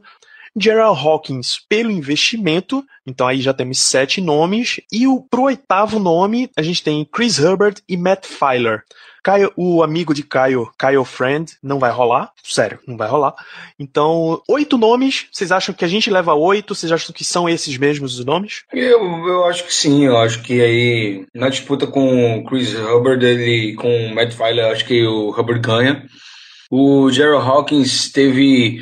[0.58, 6.50] Gerald Hawkins pelo investimento, então aí já temos sete nomes, e o, pro oitavo nome
[6.56, 8.84] a gente tem Chris Herbert e Matt Filer.
[9.26, 12.32] Caio, o amigo de Caio, Caio Friend, não vai rolar.
[12.44, 13.34] Sério, não vai rolar.
[13.80, 15.26] Então, oito nomes.
[15.32, 16.76] Vocês acham que a gente leva oito?
[16.76, 18.65] Vocês acham que são esses mesmos os nomes?
[18.72, 20.06] Eu, eu acho que sim.
[20.06, 24.72] Eu acho que aí, na disputa com o Chris Hubbard ele, com o Matt Filer,
[24.72, 26.06] acho que o Hubbard ganha.
[26.70, 28.80] O Gerald Hawkins teve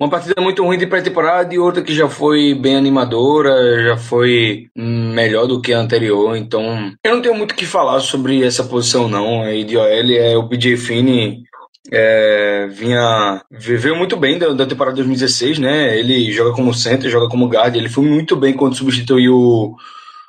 [0.00, 4.68] uma partida muito ruim de pré-temporada e outra que já foi bem animadora, já foi
[4.74, 6.34] melhor do que a anterior.
[6.34, 9.42] Então, eu não tenho muito o que falar sobre essa posição, não.
[9.42, 11.42] A de é o PJ Finney.
[11.92, 15.98] É, vinha viveu muito bem da, da, temporada 2016, né?
[15.98, 17.76] Ele joga como center, joga como guard.
[17.76, 19.76] Ele foi muito bem quando substituiu o,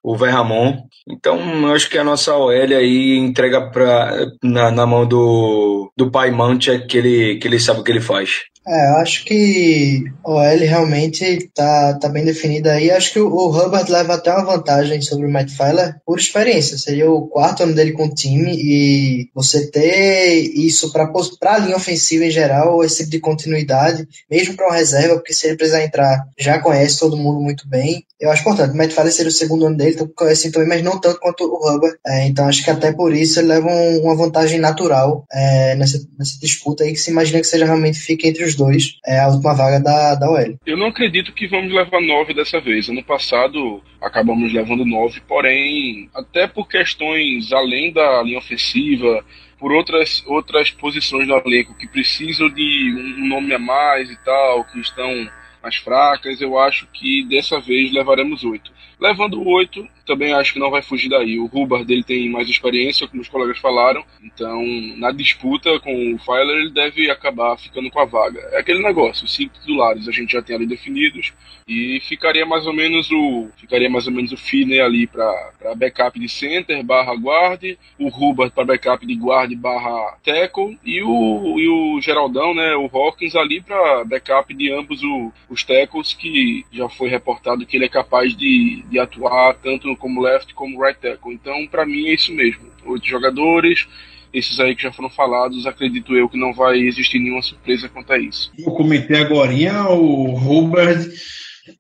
[0.04, 0.80] o Verramon.
[1.10, 6.12] Então, eu acho que a nossa OL aí entrega pra, na, na mão do, do
[6.12, 8.51] pai Mancha que ele, que ele sabe o que ele faz.
[8.68, 12.92] É, eu acho que o OL realmente tá, tá bem definida aí.
[12.92, 16.78] Acho que o, Hubbard leva até uma vantagem sobre o Matt Filer por experiência.
[16.78, 21.76] Seria o quarto ano dele com o time e você ter isso para a linha
[21.76, 25.84] ofensiva em geral, esse tipo de continuidade, mesmo para uma reserva, porque se ele precisar
[25.84, 28.06] entrar, já conhece todo mundo muito bem.
[28.20, 28.74] Eu acho importante.
[28.74, 31.44] O Matt Filer seria o segundo ano dele, então conhece também, mas não tanto quanto
[31.44, 31.98] o Hubbard.
[32.06, 36.00] É, então acho que até por isso ele leva um, uma vantagem natural é, nessa,
[36.18, 39.28] nessa disputa aí que se imagina que seja realmente fique entre os dois é a
[39.28, 40.58] última vaga da, da OL.
[40.66, 42.90] Eu não acredito que vamos levar nove dessa vez.
[42.90, 49.24] Ano passado acabamos levando nove, porém, até por questões além da linha ofensiva,
[49.60, 54.64] por outras, outras posições do elenco que precisam de um nome a mais e tal,
[54.66, 55.30] que estão
[55.62, 58.72] mais fracas, eu acho que dessa vez levaremos oito.
[59.02, 61.40] Levando oito, também acho que não vai fugir daí.
[61.40, 64.62] O Hubbard dele tem mais experiência, como os colegas falaram, então
[64.98, 68.40] na disputa com o Filer ele deve acabar ficando com a vaga.
[68.52, 71.34] É aquele negócio, os cinco titulares a gente já tem ali definidos
[71.68, 76.20] e ficaria mais ou menos o ficaria mais ou menos o Finney ali para backup
[76.20, 77.64] de center barra guard,
[77.98, 82.90] o Hubbard para backup de guard barra tackle e o, e o Geraldão, né, o
[82.92, 87.86] Hawkins ali para backup de ambos o, os tackles que já foi reportado que ele
[87.86, 91.34] é capaz de, de atuar tanto como left como right tackle.
[91.34, 92.64] Então, para mim é isso mesmo.
[92.86, 93.88] Oito jogadores,
[94.34, 98.12] esses aí que já foram falados, acredito eu que não vai existir nenhuma surpresa quanto
[98.12, 98.52] a isso.
[98.58, 99.54] Eu comentei agora,
[99.90, 101.10] o Robert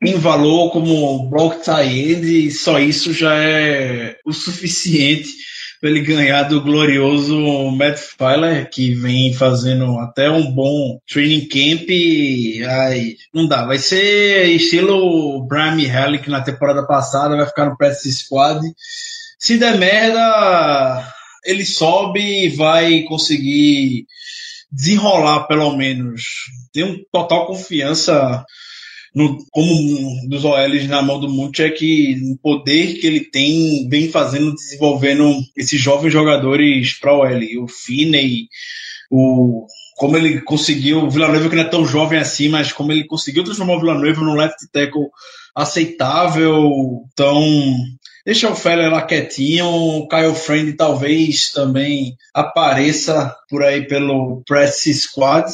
[0.01, 5.29] em valor como block tie e só isso já é o suficiente
[5.81, 7.35] ele ganhar do glorioso
[7.71, 11.89] Matt Filer, que vem fazendo até um bom training camp.
[12.67, 18.13] Ai, não dá, vai ser estilo Bram Halleck na temporada passada, vai ficar no practice
[18.13, 18.61] squad.
[19.39, 21.13] Se der merda,
[21.43, 24.05] ele sobe e vai conseguir
[24.71, 26.23] desenrolar pelo menos.
[26.71, 28.45] Tenho total confiança
[29.13, 33.19] no, como um dos OLs na mão do Munch é que o poder que ele
[33.19, 37.63] tem vem fazendo, desenvolvendo esses jovens jogadores para o OL.
[37.63, 38.47] O Finney,
[39.09, 43.05] o como ele conseguiu, o Villanueva que não é tão jovem assim, mas como ele
[43.05, 45.09] conseguiu transformar o Villanueva num left tackle
[45.55, 47.39] aceitável, então
[48.25, 54.85] deixa o Feller lá quietinho, o Kyle Friend talvez também apareça por aí pelo press
[54.91, 55.51] squad,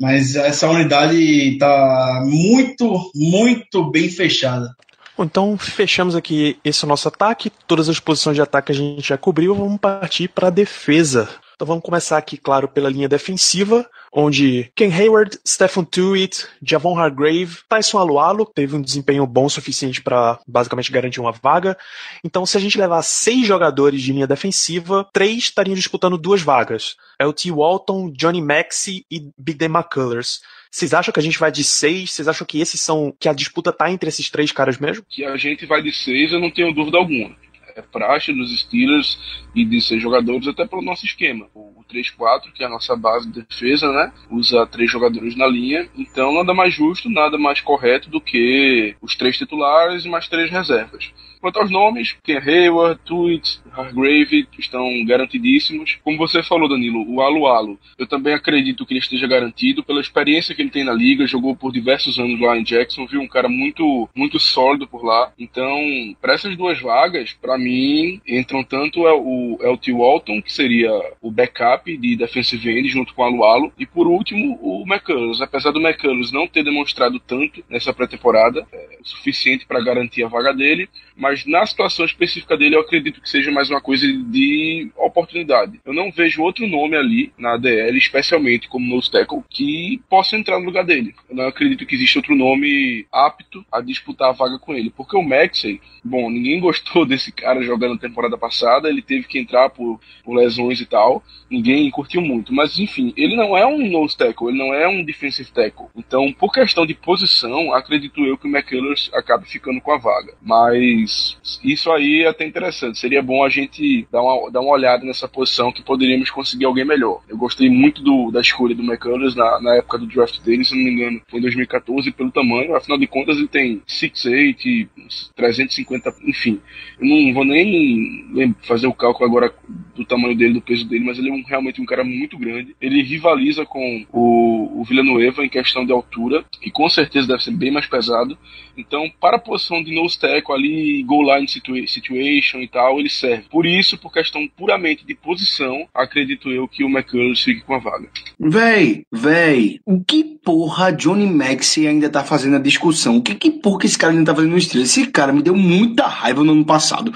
[0.00, 4.74] mas essa unidade está muito, muito bem fechada.
[5.18, 7.52] Então, fechamos aqui esse nosso ataque.
[7.66, 9.54] Todas as posições de ataque a gente já cobriu.
[9.54, 11.28] Vamos partir para a defesa.
[11.60, 17.58] Então vamos começar aqui, claro, pela linha defensiva, onde Ken Hayward, Stephen Tuitt, Javon Hargrave,
[17.68, 21.76] Tyson Alualo teve um desempenho bom o suficiente para basicamente garantir uma vaga.
[22.24, 26.96] Então, se a gente levar seis jogadores de linha defensiva, três estariam disputando duas vagas.
[27.18, 27.50] É o T.
[27.52, 30.40] Walton, Johnny Maxey e Big Dan McCullers.
[30.70, 32.10] Vocês acham que a gente vai de seis?
[32.10, 35.04] Vocês acham que esses são que a disputa tá entre esses três caras mesmo?
[35.06, 37.36] Que a gente vai de seis, eu não tenho dúvida alguma
[37.82, 39.18] praxe dos Steelers
[39.54, 41.46] e de seis jogadores, até pelo nosso esquema.
[41.54, 44.12] O 3-4, que é a nossa base de defesa, né?
[44.30, 45.88] Usa três jogadores na linha.
[45.96, 50.50] Então nada mais justo, nada mais correto do que os três titulares e mais três
[50.50, 51.12] reservas.
[51.40, 55.98] Quanto aos nomes, Ken Hayward, Tweet, Hargrave estão garantidíssimos.
[56.04, 60.00] Como você falou, Danilo, o Alu Alu, eu também acredito que ele esteja garantido pela
[60.00, 63.28] experiência que ele tem na liga, jogou por diversos anos lá em Jackson, viu um
[63.28, 65.32] cara muito muito sólido por lá.
[65.38, 65.78] Então,
[66.20, 70.90] para essas duas vagas, para mim, entram tanto o LT Walton, que seria
[71.22, 75.40] o backup de defensive end junto com o Alu Alu, e por último, o McCullers.
[75.40, 80.28] Apesar do McCullers não ter demonstrado tanto nessa pré-temporada, é o suficiente para garantir a
[80.28, 84.90] vaga dele, mas na situação específica dele eu acredito que seja mais uma coisa de
[84.96, 85.80] oportunidade.
[85.84, 90.58] Eu não vejo outro nome ali na DL, especialmente como nose tackle, que possa entrar
[90.58, 91.14] no lugar dele.
[91.28, 95.16] Eu não acredito que exista outro nome apto a disputar a vaga com ele, porque
[95.16, 99.70] o Maxey, bom, ninguém gostou desse cara jogando na temporada passada, ele teve que entrar
[99.70, 104.16] por, por lesões e tal, ninguém curtiu muito, mas enfim, ele não é um nose
[104.16, 105.86] tackle, ele não é um defensive tackle.
[105.96, 110.34] Então, por questão de posição, acredito eu que o McCullers acabe ficando com a vaga.
[110.42, 111.19] Mas
[111.62, 112.98] isso aí é até interessante.
[112.98, 116.84] Seria bom a gente dar uma, dar uma olhada nessa posição que poderíamos conseguir alguém
[116.84, 117.22] melhor.
[117.28, 120.74] Eu gostei muito do, da escolha do McCullers na, na época do draft dele, se
[120.74, 122.74] não me engano, foi em 2014, pelo tamanho.
[122.74, 124.88] Afinal de contas, ele tem 6'8,
[125.34, 126.60] 350, enfim.
[127.00, 129.52] Eu não vou nem fazer o cálculo agora
[129.94, 132.74] do tamanho dele, do peso dele, mas ele é um, realmente um cara muito grande.
[132.80, 137.52] Ele rivaliza com o, o Villanueva em questão de altura, e com certeza deve ser
[137.52, 138.36] bem mais pesado.
[138.76, 143.08] Então, para a posição de nose tackle ali, goal line situa situation e tal, ele
[143.08, 143.44] serve.
[143.50, 147.78] Por isso, por questão puramente de posição, acredito eu que o McCullers fique com a
[147.78, 148.08] vaga.
[148.38, 153.16] Véi, véi, o que porra Johnny Maxey ainda tá fazendo a discussão?
[153.16, 154.84] O que, que porra que esse cara ainda tá fazendo no estilo?
[154.84, 157.12] Esse cara me deu muita raiva no ano passado.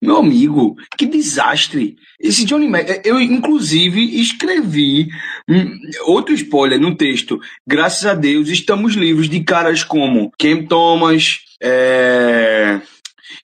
[0.00, 1.96] Meu amigo, que desastre.
[2.20, 5.08] Esse Johnny Mac, eu inclusive escrevi
[5.48, 7.40] hum, outro spoiler no texto.
[7.66, 12.80] Graças a Deus estamos livres de caras como Cam Thomas, é...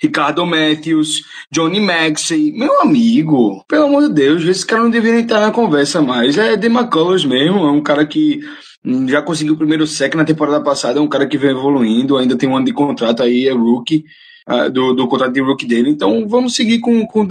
[0.03, 2.53] Ricardo Matthews, Johnny Maxey.
[2.53, 6.37] Meu amigo, pelo amor de Deus, esse cara não deveria estar na conversa mais.
[6.37, 8.41] É The McCullers mesmo, é um cara que
[8.85, 12.17] hum, já conseguiu o primeiro sec na temporada passada, é um cara que vem evoluindo,
[12.17, 14.05] ainda tem um ano de contrato aí, é rookie
[14.49, 15.91] uh, do, do contrato de rookie dele.
[15.91, 17.29] Então vamos seguir com, com o.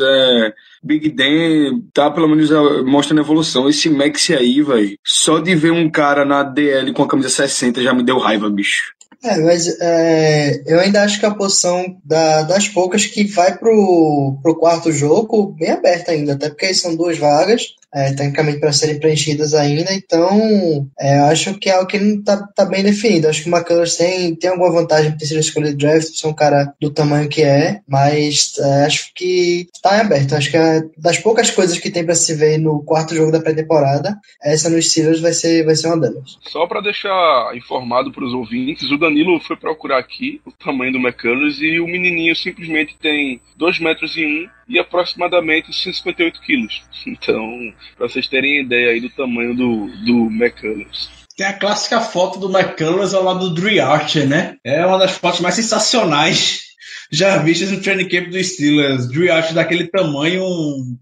[0.00, 3.68] É, Big Dan tá pelo menos uh, mostrando evolução.
[3.68, 7.82] Esse Max aí, velho, só de ver um cara na DL com a camisa 60
[7.82, 8.92] já me deu raiva, bicho.
[9.24, 14.36] É, mas é, eu ainda acho que a posição da, das poucas que vai pro,
[14.42, 18.98] pro quarto jogo bem aberta ainda, até porque são duas vagas é, tecnicamente para serem
[18.98, 23.28] preenchidas ainda, então é, acho que é algo que não está tá bem definido.
[23.28, 26.26] Acho que o McCullers tem, tem alguma vantagem por ter sido escolhido draft, por ser
[26.26, 30.34] um cara do tamanho que é, mas é, acho que está em aberto.
[30.34, 33.40] Acho que é das poucas coisas que tem para se ver no quarto jogo da
[33.40, 36.38] pré-temporada, essa nos Steelers vai ser, vai ser uma delas.
[36.48, 40.98] Só para deixar informado para os ouvintes, o Danilo foi procurar aqui o tamanho do
[40.98, 46.82] McCullers e o menininho simplesmente tem 2 metros e 1 um e aproximadamente 158 quilos.
[47.04, 51.10] Então, para vocês terem ideia aí do tamanho do, do McCullers.
[51.36, 54.56] Tem a clássica foto do McCullers ao lado do Dre Archer, né?
[54.64, 56.60] É uma das fotos mais sensacionais
[57.10, 59.08] já vistas no training camp do Steelers.
[59.08, 60.44] Dre Archer daquele tamanho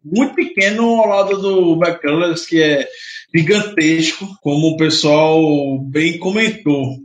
[0.02, 2.88] muito pequeno ao lado do McCullers, que é
[3.34, 6.96] gigantesco, como o pessoal bem comentou.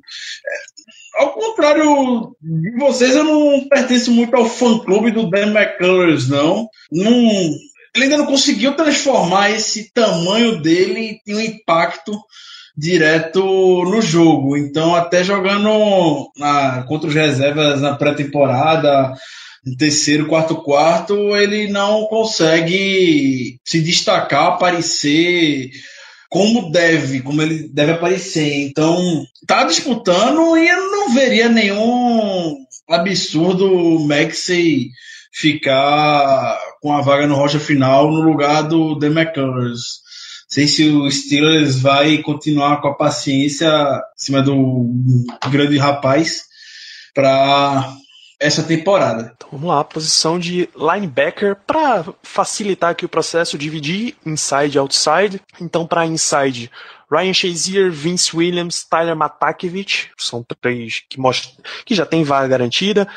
[1.16, 6.68] Ao contrário de vocês, eu não pertenço muito ao fã-clube do Dan McCullers, não.
[6.91, 7.11] não.
[7.95, 12.11] Ele ainda não conseguiu transformar esse tamanho dele em um impacto
[12.78, 14.57] direto no jogo.
[14.57, 19.13] Então, até jogando na, contra os reservas na pré-temporada,
[19.66, 25.72] no terceiro, quarto, quarto, ele não consegue se destacar, aparecer
[26.30, 28.68] como deve, como ele deve aparecer.
[28.68, 32.58] Então, tá disputando e eu não veria nenhum
[32.90, 34.90] absurdo Maxey
[35.34, 40.06] ficar com a vaga no rocha final no lugar do The McCullers.
[40.48, 44.90] Sei se o Steelers vai continuar com a paciência em cima do
[45.50, 46.44] grande rapaz
[47.14, 47.94] para
[48.40, 49.34] essa temporada.
[49.36, 55.42] Então vamos lá, posição de linebacker para facilitar aqui o processo, dividir inside e outside.
[55.60, 56.72] Então para inside,
[57.12, 61.54] Ryan Shazier, Vince Williams, Tyler Matakevich, são três que mostram
[61.86, 63.08] que já tem vaga garantida.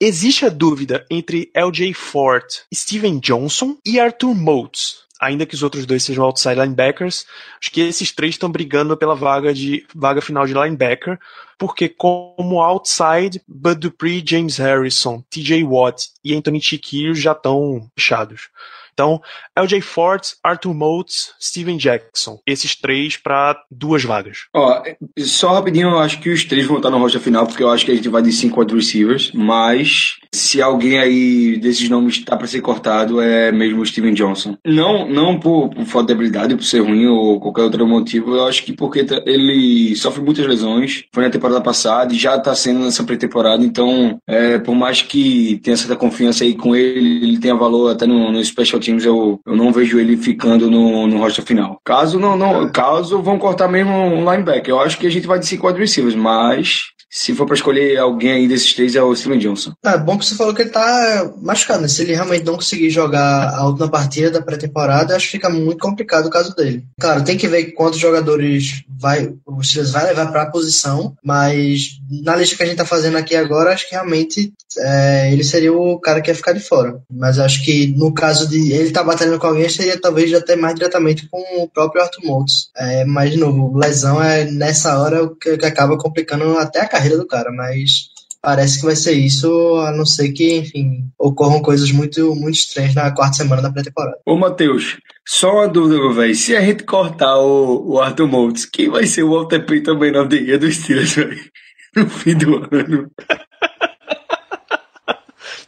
[0.00, 2.44] Existe a dúvida entre LJ Ford,
[2.74, 7.26] Steven Johnson e Arthur Motes ainda que os outros dois sejam outside linebackers,
[7.60, 11.18] acho que esses três estão brigando pela vaga de vaga final de linebacker,
[11.58, 18.48] porque como outside, Bud Dupree, James Harrison, TJ Watt e Anthony Chiquillo já estão fechados.
[18.96, 19.20] Então,
[19.54, 22.40] LJ Ford, Arthur Motes, Steven Jackson.
[22.46, 24.46] Esses três para duas vagas.
[24.54, 24.82] Ó,
[25.18, 27.84] só rapidinho, eu acho que os três vão estar no rocha final, porque eu acho
[27.84, 32.38] que a gente vai de cinco wide receivers, mas se alguém aí desses nomes está
[32.38, 34.56] para ser cortado, é mesmo o Steven Johnson.
[34.64, 38.46] Não, não por, por falta de habilidade, por ser ruim ou qualquer outro motivo, eu
[38.46, 42.54] acho que porque tá, ele sofre muitas lesões, foi na temporada passada e já está
[42.54, 47.38] sendo nessa pré-temporada, então, é, por mais que tenha certa confiança aí com ele, ele
[47.38, 51.18] tenha valor até no, no special teams, eu, eu não vejo ele ficando no, no
[51.18, 51.80] roster final.
[51.84, 55.38] Caso não, não caso vão cortar mesmo um linebacker, eu acho que a gente vai
[55.38, 59.14] de cinco wide receivers, mas se for para escolher alguém aí desses três, é o
[59.14, 59.72] Steven Johnson.
[59.84, 61.88] É bom que você falou que ele tá machucado, né?
[61.88, 65.78] Se ele realmente não conseguir jogar a última partida da pré-temporada, acho que fica muito
[65.78, 66.84] complicado o caso dele.
[67.00, 71.98] Claro, tem que ver quantos jogadores vai, o Steelers vai levar para a posição, mas
[72.22, 75.72] na lista que a gente tá fazendo aqui agora, acho que realmente é, ele seria
[75.72, 77.00] o cara que ia ficar de fora.
[77.10, 80.74] Mas acho que no caso de ele tá batalhando com alguém, seria talvez até mais
[80.74, 82.70] diretamente com o próprio Arthur Moultz.
[82.76, 86.88] É, mas, de novo, lesão é nessa hora o que, que acaba complicando até a
[86.96, 88.08] carreira do cara, mas
[88.40, 92.94] parece que vai ser isso, a não ser que, enfim, ocorram coisas muito, muito estranhas
[92.94, 94.16] na quarta semana da pré-temporada.
[94.24, 96.34] Ô, Matheus, só uma dúvida, velho.
[96.34, 100.12] Se a gente cortar o, o Arthur Moultz, quem vai ser o Walter Payton também
[100.12, 101.40] na dia do Steelers, velho?
[101.96, 103.10] No fim do ano.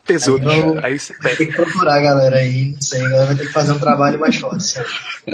[0.09, 0.43] Tesouro.
[0.43, 1.37] Então, Aí você Tem pega.
[1.47, 2.73] que procurar, galera, aí.
[2.73, 4.65] Não sei, a galera vai ter que fazer um trabalho mais forte.
[4.65, 4.89] sabe?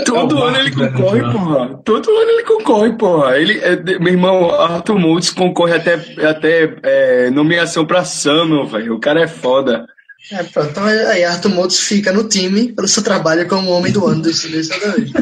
[0.05, 1.81] Todo É ano ele concorre, porra.
[1.85, 3.39] Todo ano ele concorre, porra.
[3.39, 5.95] Ele, é, meu irmão, Arthur Moultz concorre até,
[6.29, 8.95] até é, nomeação pra Samuel, velho.
[8.97, 9.87] O cara é foda.
[10.33, 10.70] É, pronto.
[10.70, 14.33] Então aí, Arthur Motos fica no time pelo seu trabalho como homem do ano do
[14.33, 15.12] Steelers toda vez.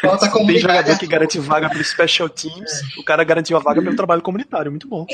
[0.00, 3.96] Falta Tem jogador que garante vaga para Special Teams, o cara garantiu a vaga pelo
[3.96, 5.06] trabalho comunitário, muito bom.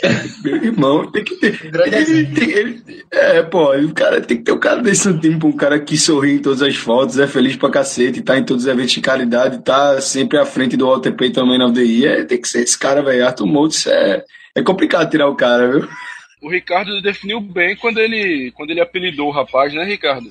[0.45, 1.59] Meu irmão, tem que ter.
[1.65, 5.19] Um Ele, tem- ele- é, pô, o cara tem que ter um cara desse no
[5.19, 8.45] time, um cara que sorri em todas as fotos, é feliz pra cacete, tá em
[8.45, 12.21] todos os eventos de caridade, tá sempre à frente do Man of the Year.
[12.21, 13.27] É, tem que ser esse cara, velho.
[13.27, 14.23] Arthur Moultz é,
[14.55, 15.89] é complicado tirar o cara, viu?
[16.43, 20.29] O Ricardo definiu bem quando ele, quando ele apelidou o rapaz, né, Ricardo?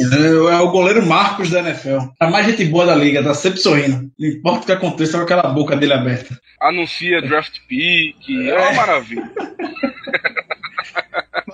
[0.00, 1.98] É o goleiro Marcos da NFL.
[2.20, 4.10] A mais gente boa da liga, tá sempre sorrindo.
[4.18, 6.38] Não importa o que aconteça com aquela boca dele aberta.
[6.60, 9.30] Anuncia draft pick, é uma maravilha.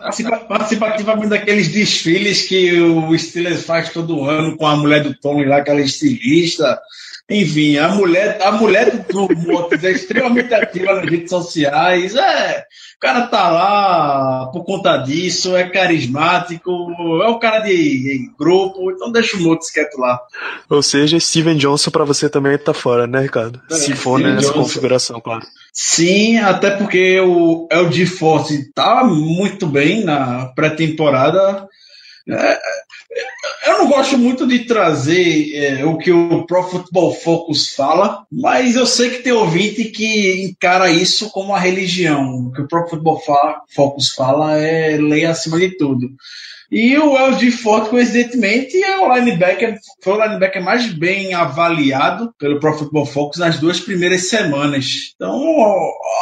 [0.04, 5.14] Participa, participa ativamente daqueles desfiles que o Steelers faz todo ano com a mulher do
[5.14, 6.78] Tony lá, aquela estilista.
[7.30, 12.14] Enfim, a mulher, a mulher do Motos é extremamente ativa nas redes sociais.
[12.14, 12.64] É,
[12.96, 16.70] o cara tá lá por conta disso, é carismático,
[17.22, 20.20] é um cara de, de grupo, então deixa o Motos quieto lá.
[20.68, 23.58] Ou seja, Steven Johnson para você também tá fora, né, Ricardo?
[23.70, 24.62] É, Se for Steven nessa Johnson.
[24.62, 25.46] configuração, claro.
[25.72, 31.66] Sim, até porque o LG Force tá muito bem na pré-temporada.
[32.28, 32.58] É,
[33.66, 38.76] eu não gosto muito de trazer é, o que o Pro Football Focus fala, mas
[38.76, 42.46] eu sei que tem ouvinte que encara isso como uma religião.
[42.46, 43.22] O que o Pro Football
[43.74, 46.10] Focus fala é lei acima de tudo.
[46.74, 52.58] E o LG Ford, coincidentemente, é o linebacker, foi o linebacker mais bem avaliado pelo
[52.58, 55.12] Pro Football Focus nas duas primeiras semanas.
[55.14, 55.40] Então,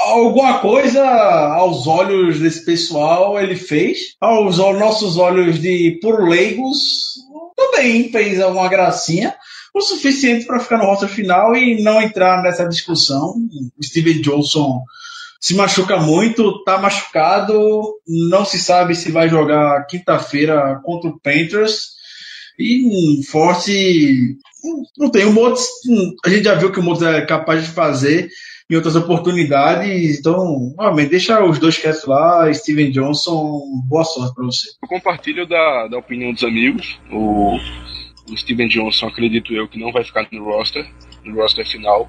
[0.08, 7.14] alguma coisa aos olhos desse pessoal ele fez, aos nossos olhos de puro leigos,
[7.56, 9.34] também fez alguma gracinha
[9.74, 13.36] o suficiente para ficar no roster final e não entrar nessa discussão.
[13.82, 14.82] Steven Johnson
[15.42, 17.60] se machuca muito, tá machucado,
[18.06, 22.00] não se sabe se vai jogar quinta-feira contra o Panthers.
[22.56, 24.36] E um forte.
[24.96, 25.24] Não tem.
[25.24, 25.66] O Motos,
[26.24, 28.28] a gente já viu que o Motos é capaz de fazer
[28.70, 30.20] em outras oportunidades.
[30.20, 32.52] Então, realmente, deixa os dois quietos lá.
[32.54, 34.68] Steven Johnson, boa sorte para você.
[34.80, 37.00] Eu compartilho da, da opinião dos amigos.
[37.10, 37.56] O,
[38.30, 40.88] o Steven Johnson, acredito eu, que não vai ficar no roster,
[41.24, 42.08] no roster final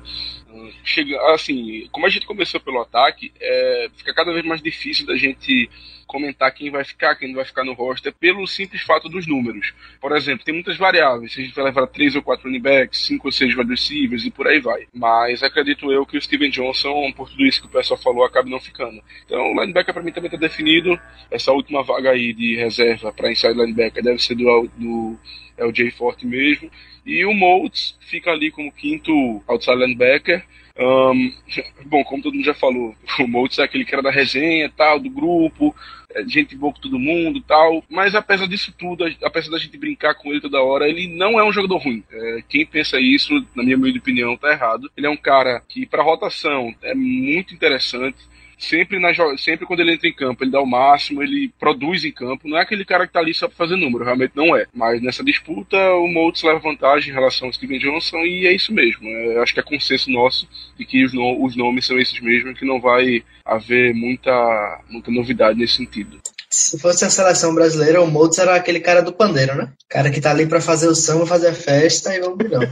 [0.83, 5.15] chega, assim, como a gente começou pelo ataque, é, fica cada vez mais difícil da
[5.15, 5.69] gente
[6.13, 9.73] comentar quem vai ficar, quem não vai ficar no roster, pelo simples fato dos números.
[9.99, 11.33] Por exemplo, tem muitas variáveis.
[11.33, 14.23] Se a gente vai levar três ou quatro running backs, cinco ou seis wide receivers
[14.23, 14.87] e por aí vai.
[14.93, 18.49] Mas acredito eu que o Steven Johnson, por tudo isso que o pessoal falou, acabe
[18.49, 19.01] não ficando.
[19.25, 20.99] Então, o linebacker para mim também está definido.
[21.31, 25.17] Essa última vaga aí de reserva para inside linebacker deve ser do, do
[25.57, 26.69] LJ Forte mesmo.
[27.05, 30.43] E o Moulds fica ali como quinto outside linebacker.
[30.77, 31.31] Um,
[31.85, 34.99] bom, como todo mundo já falou, o Moulds é aquele que era da resenha, tal,
[34.99, 35.75] do grupo,
[36.15, 37.83] é, gente boa com todo mundo tal.
[37.89, 41.43] Mas apesar disso tudo, apesar da gente brincar com ele toda hora, ele não é
[41.43, 42.03] um jogador ruim.
[42.11, 44.89] É, quem pensa isso, na minha humilde opinião, tá errado.
[44.95, 48.32] Ele é um cara que, para rotação, é muito interessante
[48.63, 52.11] sempre, na, sempre quando ele entra em campo, ele dá o máximo, ele produz em
[52.11, 52.47] campo.
[52.47, 54.65] Não é aquele cara que tá ali só pra fazer número, realmente não é.
[54.73, 58.73] Mas nessa disputa, o Moultz leva vantagem em relação ao Steven Johnson e é isso
[58.73, 59.07] mesmo.
[59.07, 60.47] É, acho que é consenso nosso
[60.77, 65.11] de que os, no, os nomes são esses mesmos, que não vai haver muita, muita
[65.11, 66.19] novidade nesse sentido.
[66.49, 69.71] Se fosse a seleção brasileira, o Moultz era aquele cara do pandeiro, né?
[69.89, 72.69] Cara que tá ali para fazer o samba, fazer a festa e vamos brilhar.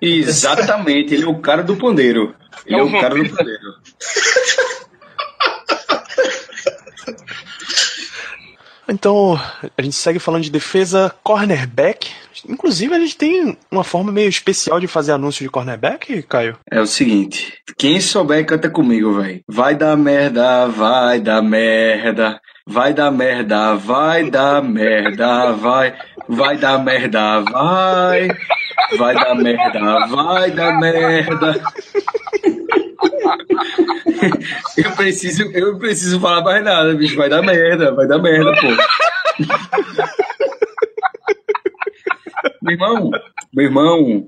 [0.00, 2.34] Exatamente, ele é o cara do pandeiro.
[2.64, 3.60] Ele é, é o cara do pandeiro.
[8.88, 9.38] Então,
[9.76, 12.10] a gente segue falando de defesa cornerback.
[12.48, 16.58] Inclusive, a gente tem uma forma meio especial de fazer anúncio de cornerback, Caio?
[16.70, 19.40] É o seguinte: quem souber, canta comigo, velho.
[19.48, 22.40] Vai dar merda, vai dar merda.
[22.66, 25.94] Vai dar merda, vai dar merda, vai.
[26.26, 28.28] Vai dar merda, vai.
[28.98, 31.62] Vai dar merda, vai dar merda.
[34.76, 37.16] Eu, preciso, eu preciso falar mais nada, bicho.
[37.16, 38.68] Vai dar merda, vai dar merda, pô.
[42.62, 43.10] meu irmão,
[43.52, 44.26] meu irmão,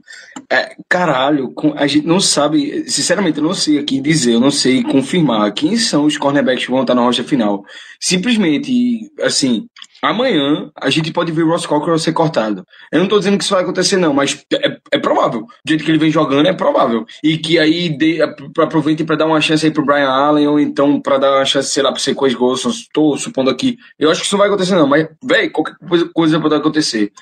[0.50, 4.82] é, caralho, a gente não sabe, sinceramente, eu não sei aqui dizer, eu não sei
[4.82, 7.64] confirmar quem são os cornerbacks que vão estar na rocha final.
[8.00, 9.68] Simplesmente, assim,
[10.10, 12.64] amanhã a gente pode ver o Ross Cockrell ser cortado.
[12.92, 15.42] Eu não tô dizendo que isso vai acontecer, não, mas é, é provável.
[15.42, 17.06] Do jeito que ele vem jogando, é provável.
[17.22, 21.00] E que aí dê, aproveite para dar uma chance aí pro Brian Allen, ou então
[21.00, 22.70] para dar uma chance, sei lá, pro Sequoia Golson.
[22.92, 23.76] Tô supondo aqui.
[23.98, 27.12] Eu acho que isso não vai acontecer, não, mas, velho, qualquer coisa, coisa pode acontecer.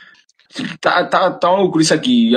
[0.80, 2.32] Tá, tá, tá uma loucura isso aqui.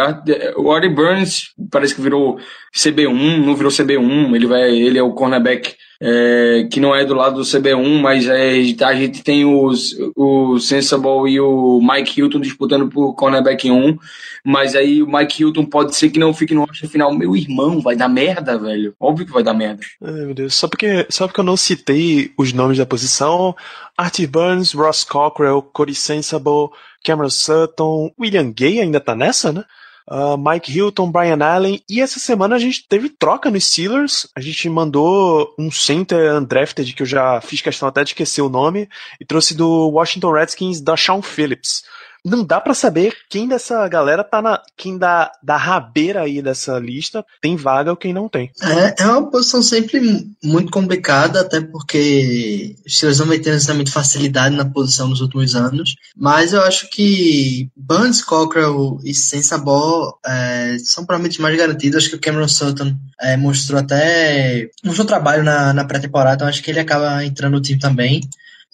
[0.56, 2.40] O Artie Burns parece que virou
[2.76, 4.36] CB1, não virou CB1.
[4.36, 8.28] Ele, vai, ele é o cornerback é, que não é do lado do CB1, mas
[8.28, 8.54] é,
[8.86, 13.98] a gente tem os, o Sensible e o Mike Hilton disputando por cornerback 1.
[14.44, 17.14] Mas aí o Mike Hilton pode ser que não fique no roster final.
[17.14, 18.96] Meu irmão, vai dar merda, velho.
[19.00, 19.82] Óbvio que vai dar merda.
[20.02, 20.56] Ai, meu Deus.
[20.56, 23.56] Só porque, só porque eu não citei os nomes da posição.
[23.98, 26.70] Artie Burns, Ross Cockrell, Cody Sensible,
[27.08, 29.64] Cameron Sutton, William Gay ainda tá nessa, né?
[30.10, 31.82] Uh, Mike Hilton, Brian Allen.
[31.90, 34.28] E essa semana a gente teve troca nos Steelers.
[34.36, 38.50] A gente mandou um center undrafted, que eu já fiz questão até de esquecer o
[38.50, 38.88] nome,
[39.20, 41.84] e trouxe do Washington Redskins da Sean Phillips
[42.28, 44.62] não dá para saber quem dessa galera tá na.
[44.76, 48.52] Quem da, da rabeira aí dessa lista tem vaga ou quem não tem.
[48.62, 53.92] É, é uma posição sempre muito complicada, até porque os Steelers não vem tendo necessariamente
[53.92, 55.96] facilidade na posição nos últimos anos.
[56.16, 61.98] Mas eu acho que Burns, Cockrell e Sensabó é, são provavelmente mais garantidos.
[61.98, 64.70] Acho que o Cameron Sutton é, mostrou até.
[64.84, 68.22] mostrou trabalho na, na pré-temporada, então acho que ele acaba entrando no time também.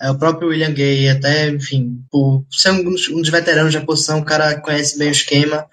[0.04, 3.80] É, o próprio William Gay, até, enfim, por ser um dos, um dos veteranos da
[3.80, 5.66] posição, o cara conhece bem o esquema,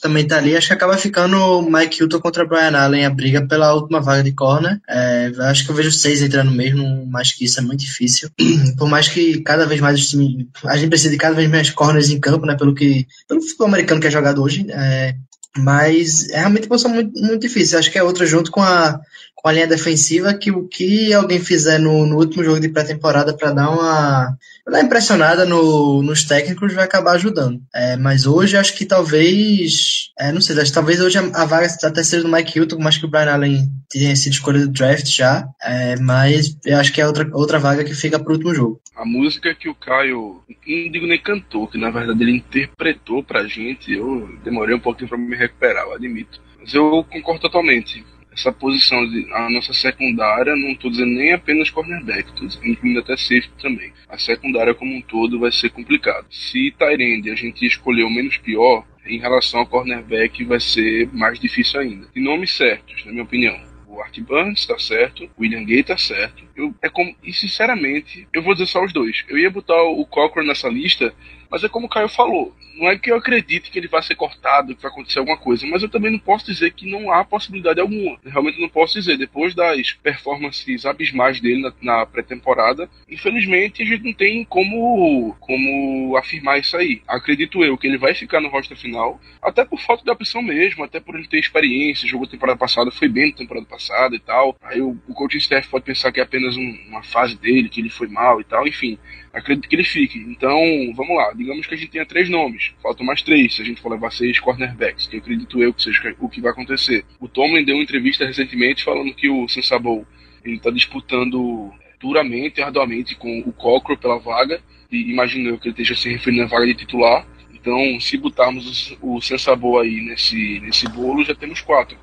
[0.00, 0.56] também tá ali.
[0.56, 4.32] Acho que acaba ficando Mike Hilton contra Brian Allen a briga pela última vaga de
[4.32, 4.80] corner.
[4.88, 8.30] É, acho que eu vejo seis entrando mesmo, mais que isso é muito difícil.
[8.78, 10.46] Por mais que cada vez mais os times.
[10.64, 12.56] A gente precisa de cada vez mais corners em campo, né?
[12.56, 13.06] Pelo que.
[13.28, 14.66] Pelo futebol americano que é jogado hoje.
[14.70, 15.14] É,
[15.56, 17.78] mas é realmente uma posição muito, muito difícil.
[17.78, 19.00] Acho que é outra junto com a,
[19.40, 23.34] com a linha defensiva que o que alguém fizer no, no último jogo de pré-temporada
[23.34, 24.36] para dar uma,
[24.82, 27.60] impressionada no, nos técnicos vai acabar ajudando.
[27.74, 30.10] É, mas hoje acho que talvez.
[30.18, 32.78] É, não sei, acho que talvez hoje a, a vaga até seja do Mike Hilton,
[32.78, 35.48] mais que o Brian Allen tenha sido escolhido do draft já.
[35.62, 38.80] É, mas eu acho que é outra, outra vaga que fica pro último jogo.
[38.94, 43.46] A música que o Caio, não digo nem cantou, que na verdade ele interpretou pra
[43.46, 46.38] gente, eu demorei um pouquinho pra me recuperar, eu admito.
[46.58, 51.70] Mas eu concordo totalmente essa posição, de, a nossa secundária, não estou dizendo nem apenas
[51.70, 53.92] cornerback, estou incluindo até safety também.
[54.08, 56.26] A secundária como um todo vai ser complicado.
[56.30, 61.38] Se Tyrande a gente escolher o menos pior, em relação ao cornerback vai ser mais
[61.38, 62.08] difícil ainda.
[62.14, 63.58] E nomes certos, na minha opinião.
[63.86, 66.44] O Art Burns está certo, o William Gay está certo.
[66.54, 69.24] Eu, é como, e sinceramente, eu vou dizer só os dois.
[69.28, 71.12] Eu ia botar o Cochran nessa lista
[71.50, 74.14] mas é como o Caio falou, não é que eu acredite que ele vai ser
[74.14, 77.24] cortado, que vai acontecer alguma coisa, mas eu também não posso dizer que não há
[77.24, 78.18] possibilidade alguma.
[78.24, 79.18] Realmente não posso dizer.
[79.18, 86.16] Depois das performances abismais dele na, na pré-temporada, infelizmente a gente não tem como, como
[86.16, 87.02] afirmar isso aí.
[87.06, 90.84] Acredito eu que ele vai ficar no roster final, até por falta de opção mesmo,
[90.84, 94.56] até por ele ter experiência, jogou temporada passada, foi bem na temporada passada e tal.
[94.62, 97.80] Aí o, o coaching staff pode pensar que é apenas um, uma fase dele, que
[97.80, 98.98] ele foi mal e tal, enfim
[99.32, 100.18] acredito que ele fique.
[100.18, 100.58] Então,
[100.94, 101.32] vamos lá.
[101.32, 102.72] Digamos que a gente tenha três nomes.
[102.82, 106.14] Faltam mais três, se a gente for levar seis cornerbacks, que acredito eu que seja
[106.18, 107.04] o que vai acontecer.
[107.18, 110.06] O Tomlin deu uma entrevista recentemente falando que o Sensabou
[110.44, 111.70] ele está disputando
[112.00, 114.60] duramente, arduamente com o Cochrane pela vaga.
[114.90, 117.26] E imagino eu que ele esteja se referindo à vaga de titular.
[117.52, 121.96] Então, se botarmos o Sensabou aí nesse, nesse bolo, já temos quatro.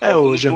[0.00, 0.48] É, hoje.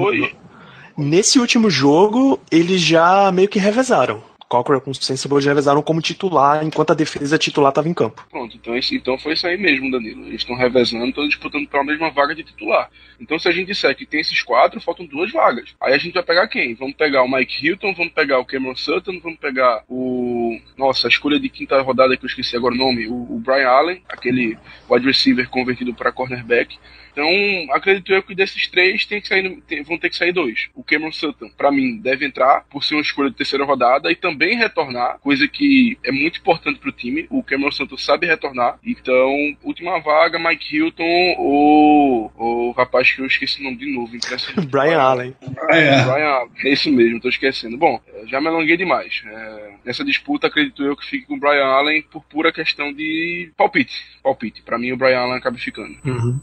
[0.97, 4.28] Nesse último jogo, eles já meio que revezaram.
[4.49, 8.27] Cochrane com Sensible já revezaram como titular, enquanto a defesa titular estava em campo.
[8.31, 10.27] Pronto, então, então foi isso aí mesmo, Danilo.
[10.27, 12.91] Eles estão revezando, estão disputando pela mesma vaga de titular.
[13.21, 15.75] Então, se a gente disser que tem esses quatro, faltam duas vagas.
[15.81, 16.75] Aí a gente vai pegar quem?
[16.75, 20.59] Vamos pegar o Mike Hilton, vamos pegar o Cameron Sutton, vamos pegar o.
[20.77, 23.69] Nossa, a escolha de quinta rodada que eu esqueci agora o nome, o, o Brian
[23.69, 24.57] Allen, aquele
[24.89, 26.79] wide receiver convertido para cornerback.
[27.19, 30.69] Então, acredito eu que desses três tem que sair, tem, vão ter que sair dois.
[30.73, 34.15] O Cameron Sutton, para mim, deve entrar por ser uma escolha de terceira rodada e
[34.15, 37.27] também retornar, coisa que é muito importante pro time.
[37.29, 38.79] O Cameron Sutton sabe retornar.
[38.87, 44.13] Então, última vaga, Mike Hilton ou o rapaz que eu esqueci o nome de novo.
[44.13, 45.37] Brian, Brian Allen.
[45.41, 46.05] Brian.
[46.05, 46.51] Brian Allen.
[46.65, 47.77] É isso mesmo, tô esquecendo.
[47.77, 49.23] Bom, já me alonguei demais.
[49.27, 53.51] É, nessa disputa, acredito eu que fique com o Brian Allen por pura questão de
[53.57, 54.07] palpite.
[54.23, 54.63] Palpite.
[54.63, 55.97] Para mim, o Brian Allen acaba ficando.
[56.05, 56.39] Uhum.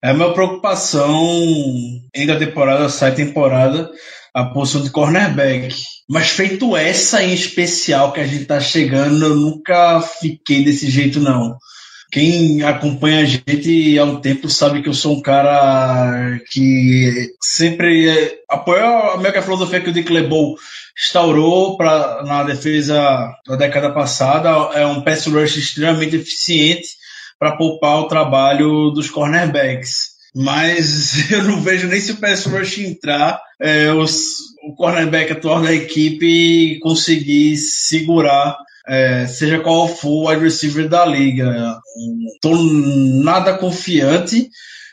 [0.00, 1.42] É a minha preocupação
[2.14, 3.90] ainda temporada sai temporada
[4.34, 5.74] a posição de cornerback.
[6.08, 11.18] Mas feito essa em especial que a gente tá chegando, eu nunca fiquei desse jeito
[11.18, 11.56] não.
[12.10, 18.38] Quem acompanha a gente há um tempo sabe que eu sou um cara que sempre
[18.50, 20.56] apoia a minha filosofia que o Dick LeBeau
[21.02, 24.50] instaurou pra, na defesa da década passada.
[24.74, 27.01] É um pass rush extremamente eficiente
[27.42, 30.12] para poupar o trabalho dos cornerbacks.
[30.32, 35.60] Mas eu não vejo nem se o pass rush entrar, é, os, o cornerback atual
[35.60, 41.76] da equipe conseguir segurar é, seja qual for o wide receiver da liga.
[42.32, 44.48] Estou nada confiante.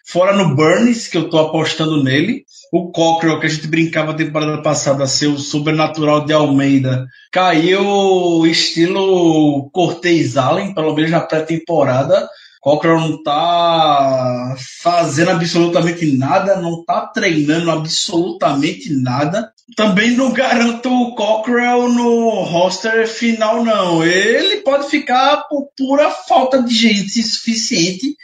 [0.08, 2.46] Fora no Burns, que eu estou apostando nele.
[2.72, 9.70] O Cockrell, que a gente brincava temporada passada ser o sobrenatural de Almeida, caiu estilo
[9.72, 12.30] Cortez Allen, pelo menos na pré-temporada.
[12.62, 19.52] Cockrell não tá fazendo absolutamente nada, não tá treinando absolutamente nada.
[19.76, 24.04] Também não garanto o Cockrell no roster final, não.
[24.04, 28.16] Ele pode ficar por pura falta de gente suficiente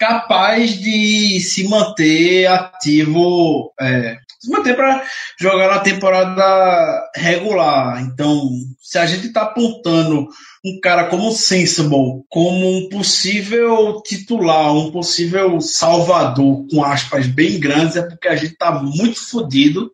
[0.00, 5.04] capaz de se manter ativo, é, se manter para
[5.38, 8.00] jogar na temporada regular.
[8.00, 8.48] Então,
[8.80, 10.26] se a gente está apontando
[10.64, 17.60] um cara como o Sensible como um possível titular, um possível salvador, com aspas bem
[17.60, 19.90] grandes, é porque a gente está muito fodido.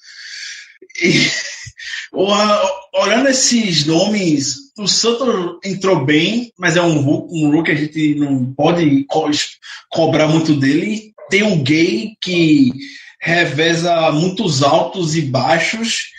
[1.03, 1.29] E,
[2.17, 7.75] olhando esses nomes, o Santos entrou bem, mas é um Hulk, um Hulk que a
[7.75, 9.31] gente não pode co
[9.91, 11.13] cobrar muito dele.
[11.29, 12.73] Tem um gay que
[13.21, 16.16] reveza muitos altos e baixos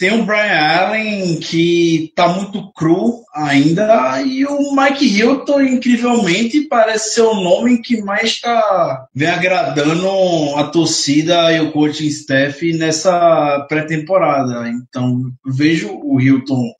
[0.00, 7.16] tem o Brian Allen, que tá muito cru ainda, e o Mike Hilton, incrivelmente, parece
[7.16, 10.08] ser o nome que mais tá vem agradando
[10.56, 14.70] a torcida e o coaching staff nessa pré-temporada.
[14.70, 16.72] Então, vejo o Hilton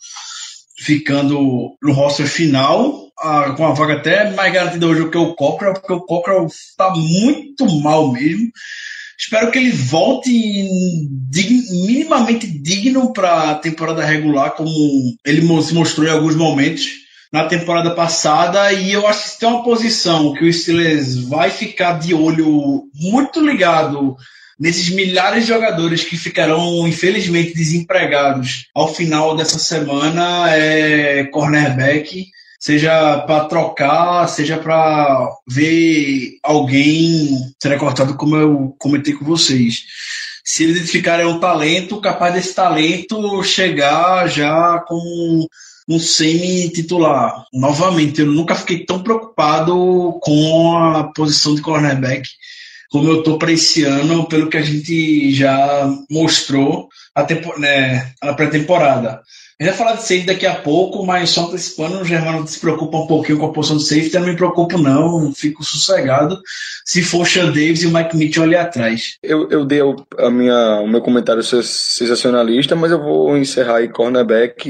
[0.78, 3.10] ficando no roster final,
[3.54, 6.90] com a vaga até mais garantida hoje do que o Cockrell, porque o Cockrell está
[6.94, 8.50] muito mal mesmo.
[9.20, 10.30] Espero que ele volte
[11.28, 14.70] dig- minimamente digno para a temporada regular, como
[15.26, 16.86] ele se mostrou em alguns momentos
[17.30, 18.72] na temporada passada.
[18.72, 23.44] E eu acho que tem uma posição que o Steelers vai ficar de olho muito
[23.44, 24.16] ligado
[24.58, 32.26] nesses milhares de jogadores que ficarão, infelizmente, desempregados ao final dessa semana, é cornerback
[32.60, 39.84] seja para trocar, seja para ver alguém ser cortado, como eu comentei com vocês.
[40.44, 45.46] Se eles identificarem um talento, capaz desse talento chegar já com
[45.88, 47.44] um semi-titular.
[47.52, 52.28] Novamente, eu nunca fiquei tão preocupado com a posição de cornerback
[52.90, 58.12] como eu tô para esse ano, pelo que a gente já mostrou a tempo, né,
[58.22, 59.22] na pré-temporada.
[59.60, 62.58] A gente vai falar de safety daqui a pouco, mas só antecipando, o Germano se
[62.58, 66.40] preocupa um pouquinho com a posição de safety, eu não me preocupo não, fico sossegado
[66.86, 69.18] se for Sean Davis e o Mike Mitchell ali atrás.
[69.22, 69.80] Eu, eu dei
[70.18, 74.66] a minha, o meu comentário sen- sensacionalista, mas eu vou encerrar aí cornerback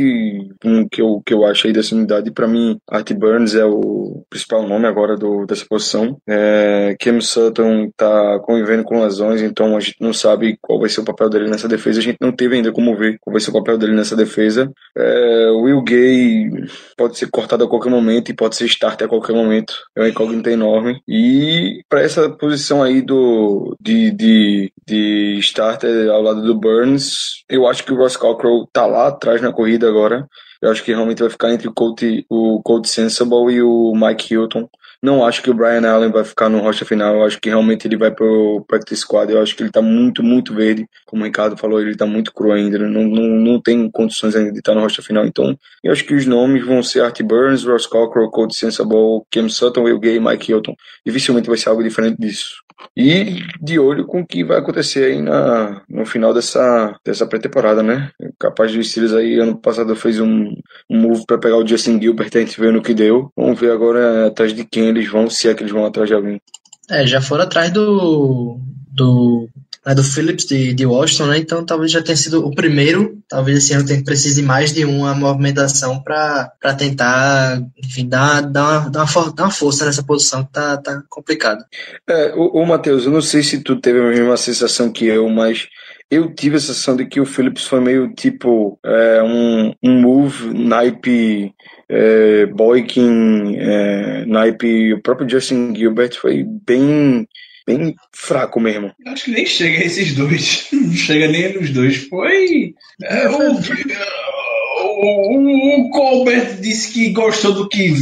[0.65, 2.33] o que eu, que eu achei dessa unidade.
[2.33, 6.19] Para mim, Art Burns é o principal nome agora do, dessa posição.
[6.29, 11.01] É, Cam Sutton tá convivendo com lesões, então a gente não sabe qual vai ser
[11.01, 12.01] o papel dele nessa defesa.
[12.01, 14.69] A gente não teve ainda como ver qual vai ser o papel dele nessa defesa.
[14.97, 16.51] É, Will Gay
[16.97, 19.75] pode ser cortado a qualquer momento e pode ser starter a qualquer momento.
[19.97, 21.01] É uma incógnita enorme.
[21.07, 27.67] E para essa posição aí do de, de, de starter ao lado do Burns, eu
[27.67, 30.29] acho que o Ross Cockrell tá lá atrás na corrida agora.
[30.61, 34.35] Eu acho que realmente vai ficar entre o Colt, o Colt Sensible e o Mike
[34.35, 34.69] Hilton.
[35.03, 37.17] Não acho que o Brian Allen vai ficar no rocha final.
[37.17, 39.33] Eu acho que realmente ele vai pro practice squad.
[39.33, 40.87] Eu acho que ele tá muito, muito verde.
[41.07, 42.79] Como o Ricardo falou, ele tá muito cru ainda.
[42.79, 45.25] Não, não, não tem condições ainda de estar no rocha final.
[45.25, 49.49] Então, eu acho que os nomes vão ser Art Burns, Ross Cockrell, Colt Sensible, Cam
[49.49, 50.75] Sutton, Will Gay, Mike Hilton.
[51.05, 52.63] Dificilmente vai ser algo diferente disso.
[52.97, 57.83] E de olho com o que vai acontecer aí na, no final dessa, dessa pré-temporada,
[57.83, 58.11] né?
[58.39, 60.55] Capaz de Steelers aí, ano passado fez um,
[60.89, 63.31] um move para pegar o Justin Gilbert, a gente viu no que deu.
[63.37, 66.15] Vamos ver agora atrás de quem eles vão, se é que eles vão atrás de
[66.15, 66.41] alguém.
[66.91, 68.59] É, já foram atrás do.
[68.93, 69.49] do.
[69.87, 71.39] né, do Phillips de, de Washington, né?
[71.39, 73.19] Então talvez já tenha sido o primeiro.
[73.29, 78.81] Talvez esse ano tenha precise de mais de uma movimentação para tentar, enfim, dar, dar,
[78.81, 81.65] uma, dar, uma, dar uma força nessa posição que tá, tá complicado.
[82.09, 85.29] É, o, o Matheus, eu não sei se tu teve a mesma sensação que eu,
[85.29, 85.69] mas
[86.11, 90.53] eu tive a sensação de que o Phillips foi meio tipo é, um, um move
[90.53, 91.55] naipe
[91.91, 97.27] é, Boykin, é, naipe, o próprio Justin Gilbert foi bem,
[97.67, 98.93] bem fraco mesmo.
[99.07, 100.69] Acho que nem chega a esses dois.
[100.73, 101.97] Não chega nem nos dois.
[102.09, 102.75] Foi.
[103.03, 103.53] é, o,
[104.83, 107.93] o, o Colbert disse que gostou do que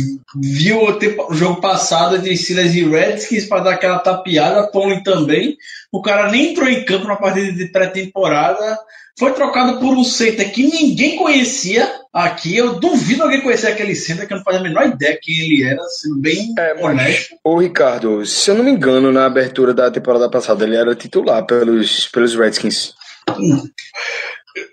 [0.41, 4.70] viu o, tempo- o jogo passado entre Steelers e Redskins para dar aquela tapeada.
[4.70, 5.57] Tony também.
[5.91, 8.78] O cara nem entrou em campo na partida de pré-temporada.
[9.19, 12.57] Foi trocado por um center que ninguém conhecia aqui.
[12.57, 15.64] Eu duvido alguém conhecer aquele center, que eu não fazia a menor ideia quem ele
[15.64, 17.35] era, sendo bem honesto.
[17.43, 21.45] Ô Ricardo, se eu não me engano, na abertura da temporada passada ele era titular
[21.45, 22.95] pelos, pelos Redskins.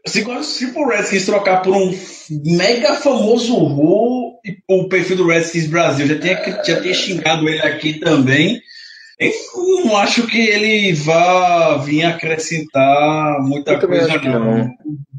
[0.06, 1.98] Se, se o Redskins trocar por um
[2.30, 7.62] mega famoso Ru, e o perfil do Redskins Brasil já tinha, já tinha xingado ele
[7.62, 8.62] aqui também.
[9.20, 14.58] Eu não acho que ele vá vir acrescentar muita Eu coisa, que não.
[14.58, 14.72] não.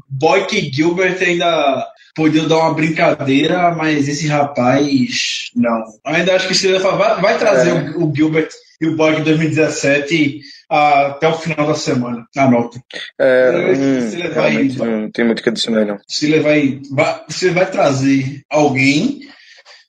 [0.09, 1.85] Boyk Gilbert ainda
[2.15, 5.83] podia dar uma brincadeira, mas esse rapaz, não.
[6.05, 7.73] Ainda acho que se ele vai, vai trazer É.
[7.97, 8.49] o, o Gilbert
[8.81, 10.39] e o em 2017
[10.69, 12.25] ah, até o final da semana.
[12.35, 12.79] Anota.
[13.19, 15.97] É, Eu- hum, vai- não tem muito o que adicionar, não.
[16.07, 17.21] se ele vai, vai-
[17.53, 19.19] vai trazer alguém,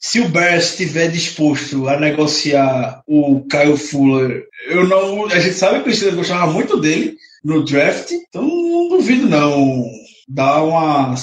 [0.01, 5.83] se o Bears estiver disposto a negociar o Kyle Fuller, eu não, a gente sabe
[5.83, 9.85] que o Steelers gostava muito dele no draft, então não duvido não
[10.29, 11.15] dar uma,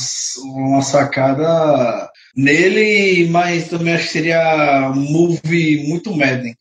[0.44, 6.56] uma sacada nele, mas também acho que seria um move muito Madden.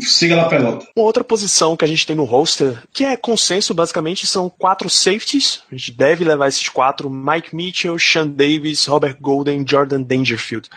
[0.00, 0.86] Siga na pelota.
[0.96, 4.88] Uma outra posição que a gente tem no roster, que é consenso basicamente, são quatro
[4.88, 5.62] safeties.
[5.70, 10.70] A gente deve levar esses quatro: Mike Mitchell, Sean Davis, Robert Golden, Jordan Dangerfield.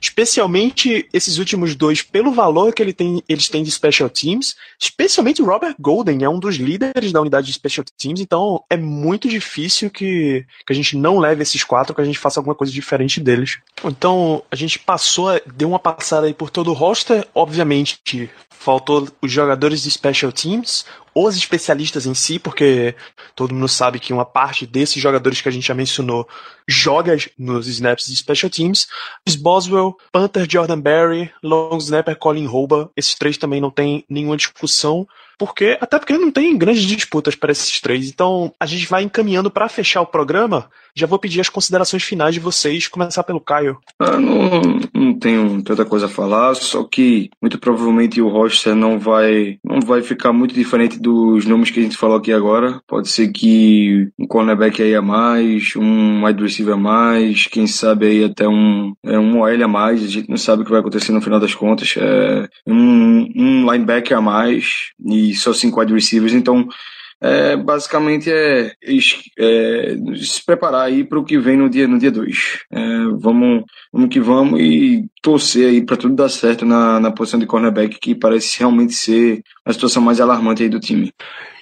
[0.00, 4.56] Especialmente esses últimos dois, pelo valor que ele tem, eles têm de special teams.
[4.78, 8.76] Especialmente o Robert Golden é um dos líderes da unidade de special teams, então é
[8.76, 12.54] muito difícil que, que a gente não leve esses quatro, que a gente faça alguma
[12.54, 13.58] coisa diferente deles.
[13.84, 17.26] Então a gente passou, deu uma passada aí por todo o roster.
[17.34, 20.84] Obviamente faltou os jogadores de special teams,
[21.14, 22.94] os especialistas em si, porque
[23.34, 26.28] todo mundo sabe que uma parte desses jogadores que a gente já mencionou
[26.66, 28.88] joga nos snaps de special teams.
[29.40, 35.06] Boswell, Panther Jordan Berry, long snapper Colin Rouba, esses três também não tem nenhuma discussão.
[35.38, 38.08] Porque, até porque não tem grandes disputas para esses três.
[38.08, 40.68] Então, a gente vai encaminhando para fechar o programa.
[40.98, 43.78] Já vou pedir as considerações finais de vocês, começar pelo Caio.
[44.00, 48.98] Ah, não, não tenho tanta coisa a falar, só que muito provavelmente o roster não
[48.98, 52.80] vai, não vai ficar muito diferente dos nomes que a gente falou aqui agora.
[52.84, 58.06] Pode ser que um cornerback aí a mais, um wide receiver a mais, quem sabe
[58.06, 60.02] aí até um, é, um OL a mais.
[60.02, 61.94] A gente não sabe o que vai acontecer no final das contas.
[61.96, 66.68] É, um, um linebacker a mais e só cinco wide receivers, então
[67.20, 68.72] é, basicamente é,
[69.38, 72.64] é, se preparar aí para o que vem no dia no dia 2.
[72.70, 72.78] É,
[73.16, 77.46] vamos, vamos que vamos e torcer aí para tudo dar certo na, na posição de
[77.46, 81.12] cornerback, que parece realmente ser a situação mais alarmante aí do time.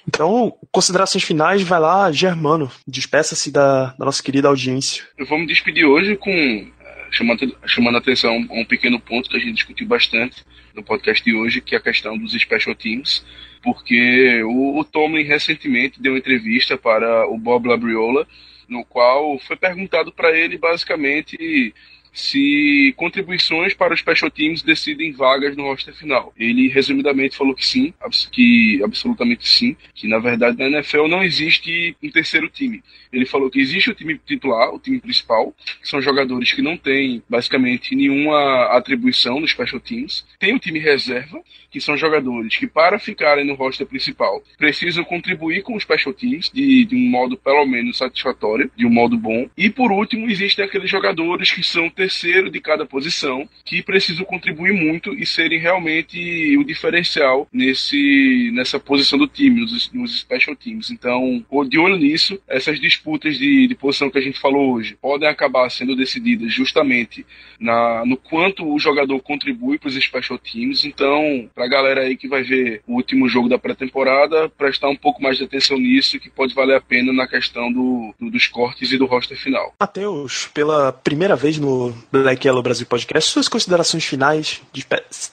[0.07, 5.03] Então, considerações finais, vai lá, Germano, despeça-se da, da nossa querida audiência.
[5.17, 6.65] Eu vou me despedir hoje com
[7.11, 10.43] chamando, chamando atenção a um pequeno ponto que a gente discutiu bastante
[10.73, 13.25] no podcast de hoje, que é a questão dos special teams,
[13.63, 18.27] porque o, o Tomlin recentemente deu uma entrevista para o Bob Labriola,
[18.67, 21.73] no qual foi perguntado para ele basicamente
[22.13, 26.33] se contribuições para os special teams decidem vagas no roster final.
[26.37, 27.93] Ele resumidamente falou que sim,
[28.31, 32.83] que absolutamente sim, que na verdade na NFL não existe um terceiro time.
[33.11, 36.77] Ele falou que existe o time titular, o time principal, que são jogadores que não
[36.77, 40.25] têm basicamente nenhuma atribuição nos special teams.
[40.39, 45.63] Tem o time reserva, que são jogadores que para ficarem no roster principal precisam contribuir
[45.63, 49.49] com os special teams de, de um modo pelo menos satisfatório, de um modo bom.
[49.57, 54.71] E por último, existem aqueles jogadores que são terceiro de cada posição, que precisam contribuir
[54.71, 60.91] muito e serem realmente o diferencial nesse, nessa posição do time, nos, nos special teams.
[60.91, 65.27] Então, de olho nisso, essas disputas de, de posição que a gente falou hoje podem
[65.27, 67.25] acabar sendo decididas justamente
[67.59, 70.85] na, no quanto o jogador contribui para os special teams.
[70.85, 74.95] Então, para a galera aí que vai ver o último jogo da pré-temporada, prestar um
[74.95, 78.47] pouco mais de atenção nisso, que pode valer a pena na questão do, do dos
[78.47, 79.73] cortes e do roster final.
[79.79, 83.31] Matheus, pela primeira vez no Black Yellow Brasil Podcast.
[83.31, 84.61] Suas considerações finais,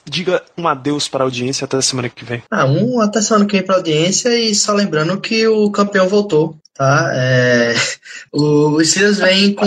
[0.05, 2.43] diga um adeus para a audiência até a semana que vem.
[2.51, 6.07] Ah, um até semana que vem para a audiência e só lembrando que o campeão
[6.07, 7.11] voltou tá?
[7.15, 7.73] É,
[8.31, 9.65] o Steelers vem com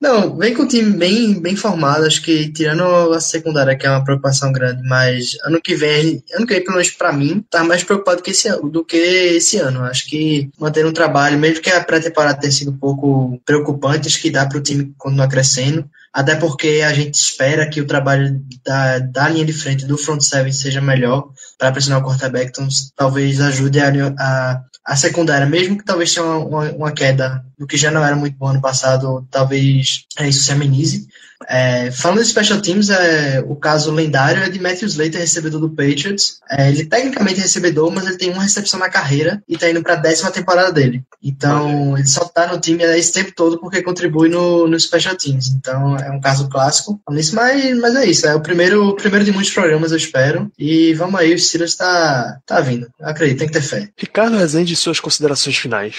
[0.00, 2.82] não, vem com um time bem, bem formado, acho que tirando
[3.14, 6.76] a secundária, que é uma preocupação grande, mas ano que vem, ano que vem, pelo
[6.76, 9.82] menos pra mim, tá mais preocupado que esse, do que esse ano.
[9.84, 14.20] Acho que manter um trabalho, mesmo que a pré-temporada tenha sido um pouco preocupante, acho
[14.20, 18.40] que dá para o time continuar crescendo até porque a gente espera que o trabalho
[18.64, 22.68] da, da linha de frente do front seven seja melhor para pressionar o quarterback, então
[22.94, 27.66] talvez ajude a, a, a secundária, mesmo que talvez tenha uma, uma, uma, queda do
[27.66, 31.06] que já não era muito bom ano passado, talvez é, isso se amenize.
[31.48, 35.70] É, falando de special teams, é, o caso lendário é de Matthew Slater, recebedor do
[35.70, 36.38] Patriots.
[36.50, 39.82] É, ele tecnicamente é recebedor, mas ele tem uma recepção na carreira e está indo
[39.82, 41.02] para a décima temporada dele.
[41.22, 45.48] Então, ele só está no time esse tempo todo porque contribui no, no special teams.
[45.48, 47.00] Então, é um caso clássico.
[47.08, 50.50] Mas, mas é isso, é o primeiro, o primeiro de muitos programas, eu espero.
[50.58, 52.88] E vamos aí, o Steelers está tá vindo.
[53.00, 53.88] Acredito, tem que ter fé.
[53.96, 55.94] Ricardo Rezende, suas considerações finais.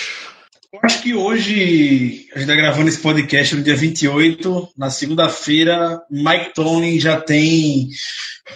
[0.75, 6.01] Eu acho que hoje, a gente está gravando esse podcast no dia 28, na segunda-feira,
[6.11, 7.87] Mike Tony já tem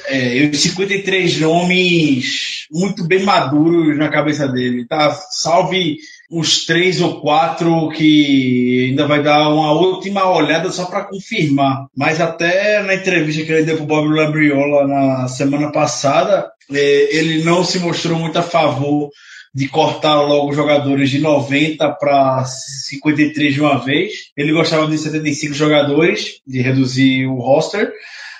[0.05, 4.85] é, 53 nomes muito bem maduros na cabeça dele.
[4.85, 5.17] Tá?
[5.31, 5.95] Salve
[6.29, 11.87] uns três ou quatro que ainda vai dar uma última olhada só para confirmar.
[11.95, 17.17] Mas até na entrevista que ele deu para o Bob Labriola na semana passada, é,
[17.17, 19.09] ele não se mostrou muito a favor
[19.53, 24.11] de cortar logo jogadores de 90 para 53 de uma vez.
[24.37, 27.91] Ele gostava de 75 jogadores, de reduzir o roster.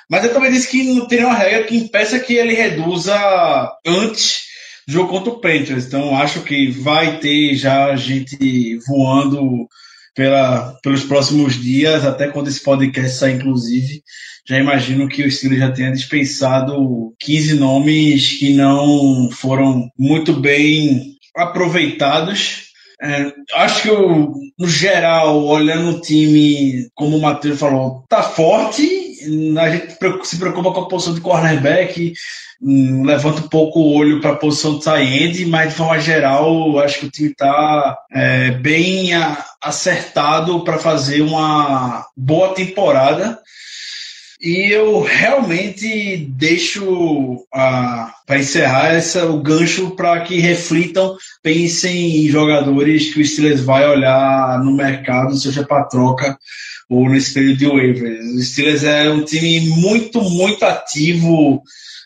[0.10, 3.16] Mas ele também disse que não tem uma regra que impeça que ele reduza
[3.86, 4.48] antes
[4.88, 5.86] do jogo contra o Panthers.
[5.86, 9.68] Então acho que vai ter já gente voando
[10.20, 14.04] pela, pelos próximos dias, até quando esse podcast sair, inclusive.
[14.46, 21.16] Já imagino que o Steelers já tenha dispensado 15 nomes que não foram muito bem
[21.34, 22.66] aproveitados.
[23.02, 28.99] É, acho que o no geral, olhando o time, como o Matheus falou, tá forte.
[29.60, 29.94] A gente
[30.26, 32.14] se preocupa com a posição de cornerback,
[32.62, 36.80] hum, levanta um pouco o olho para a posição de tie mas de forma geral,
[36.80, 39.12] acho que o time está é, bem
[39.62, 43.40] acertado para fazer uma boa temporada.
[44.42, 53.14] E eu realmente deixo para encerrar essa, o gancho para que reflitam, pensem em jogadores
[53.14, 56.38] que o Steelers vai olhar no mercado, seja para troca
[56.90, 58.26] ou nesse período de waivers.
[58.26, 61.62] O Steelers é um time muito, muito ativo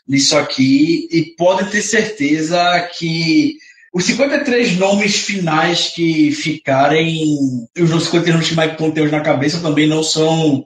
[0.07, 2.59] nisso aqui e podem ter certeza
[2.97, 3.55] que
[3.93, 7.37] os 53 nomes finais que ficarem,
[7.79, 10.65] os 53 nomes que Mike Ponte na cabeça também não são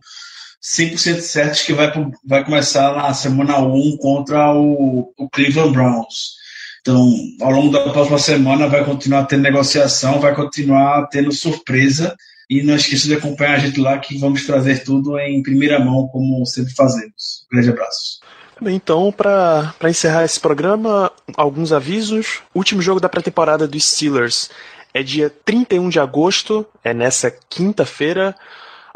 [0.64, 1.92] 100% certos que vai,
[2.26, 6.38] vai começar na semana 1 contra o, o Cleveland Browns.
[6.82, 12.16] Então, ao longo da próxima semana vai continuar tendo negociação, vai continuar tendo surpresa.
[12.50, 16.08] E não esqueça de acompanhar a gente lá que vamos trazer tudo em primeira mão,
[16.08, 17.46] como sempre fazemos.
[17.52, 18.20] Um grande abraço.
[18.60, 22.42] Bem, então, para encerrar esse programa, alguns avisos.
[22.56, 24.50] Último jogo da pré-temporada dos Steelers
[24.94, 28.36] é dia 31 de agosto, é nessa quinta-feira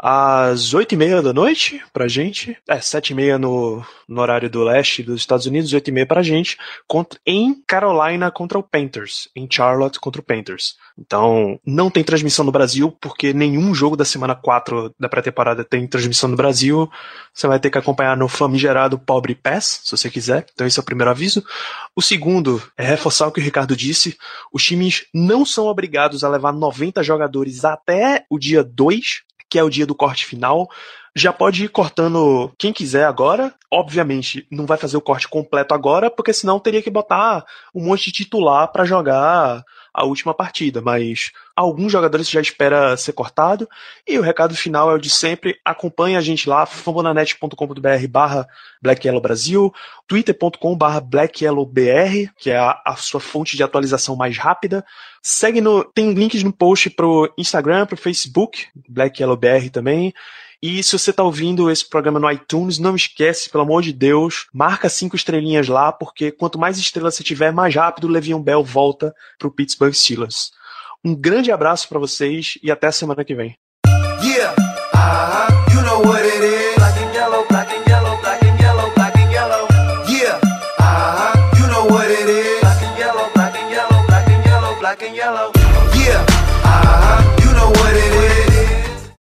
[0.04, 4.50] às oito e meia da noite pra gente, é, sete e meia no, no horário
[4.50, 8.64] do leste dos Estados Unidos, oito e meia pra gente, contra, em Carolina contra o
[8.64, 10.76] Panthers, em Charlotte contra o Panthers.
[10.98, 15.86] Então, não tem transmissão no Brasil, porque nenhum jogo da semana 4 da pré-temporada tem
[15.86, 16.90] transmissão no Brasil.
[17.32, 20.46] Você vai ter que acompanhar no famigerado Pobre Pass, se você quiser.
[20.52, 21.44] Então, esse é o primeiro aviso.
[21.94, 24.16] O segundo é reforçar o que o Ricardo disse.
[24.52, 29.22] Os times não são obrigados a levar 90 jogadores até o dia 2
[29.52, 30.70] que é o dia do corte final.
[31.14, 33.54] Já pode ir cortando quem quiser agora.
[33.70, 37.44] Obviamente, não vai fazer o corte completo agora, porque senão teria que botar
[37.74, 43.12] um monte de titular para jogar a última partida, mas alguns jogadores já espera ser
[43.12, 43.68] cortado.
[44.06, 48.46] E o recado final é o de sempre: acompanhe a gente lá, fambonanet.com.br barra
[49.20, 49.72] Brasil,
[50.06, 54.84] twitter.com barra Black Yellow BR, que é a, a, sua fonte de atualização mais rápida.
[55.22, 55.84] Segue no.
[55.84, 60.14] Tem links no post pro Instagram, pro Facebook, Black Yellow BR também.
[60.62, 64.46] E se você está ouvindo esse programa no iTunes, não esquece, pelo amor de Deus,
[64.54, 68.62] marca cinco estrelinhas lá, porque quanto mais estrelas você tiver, mais rápido o Le'Veon Bell
[68.62, 70.52] volta para o Pittsburgh Steelers.
[71.04, 73.56] Um grande abraço para vocês e até semana que vem.
[74.22, 74.54] Yeah,
[74.94, 75.74] uh -huh.
[75.74, 76.51] you know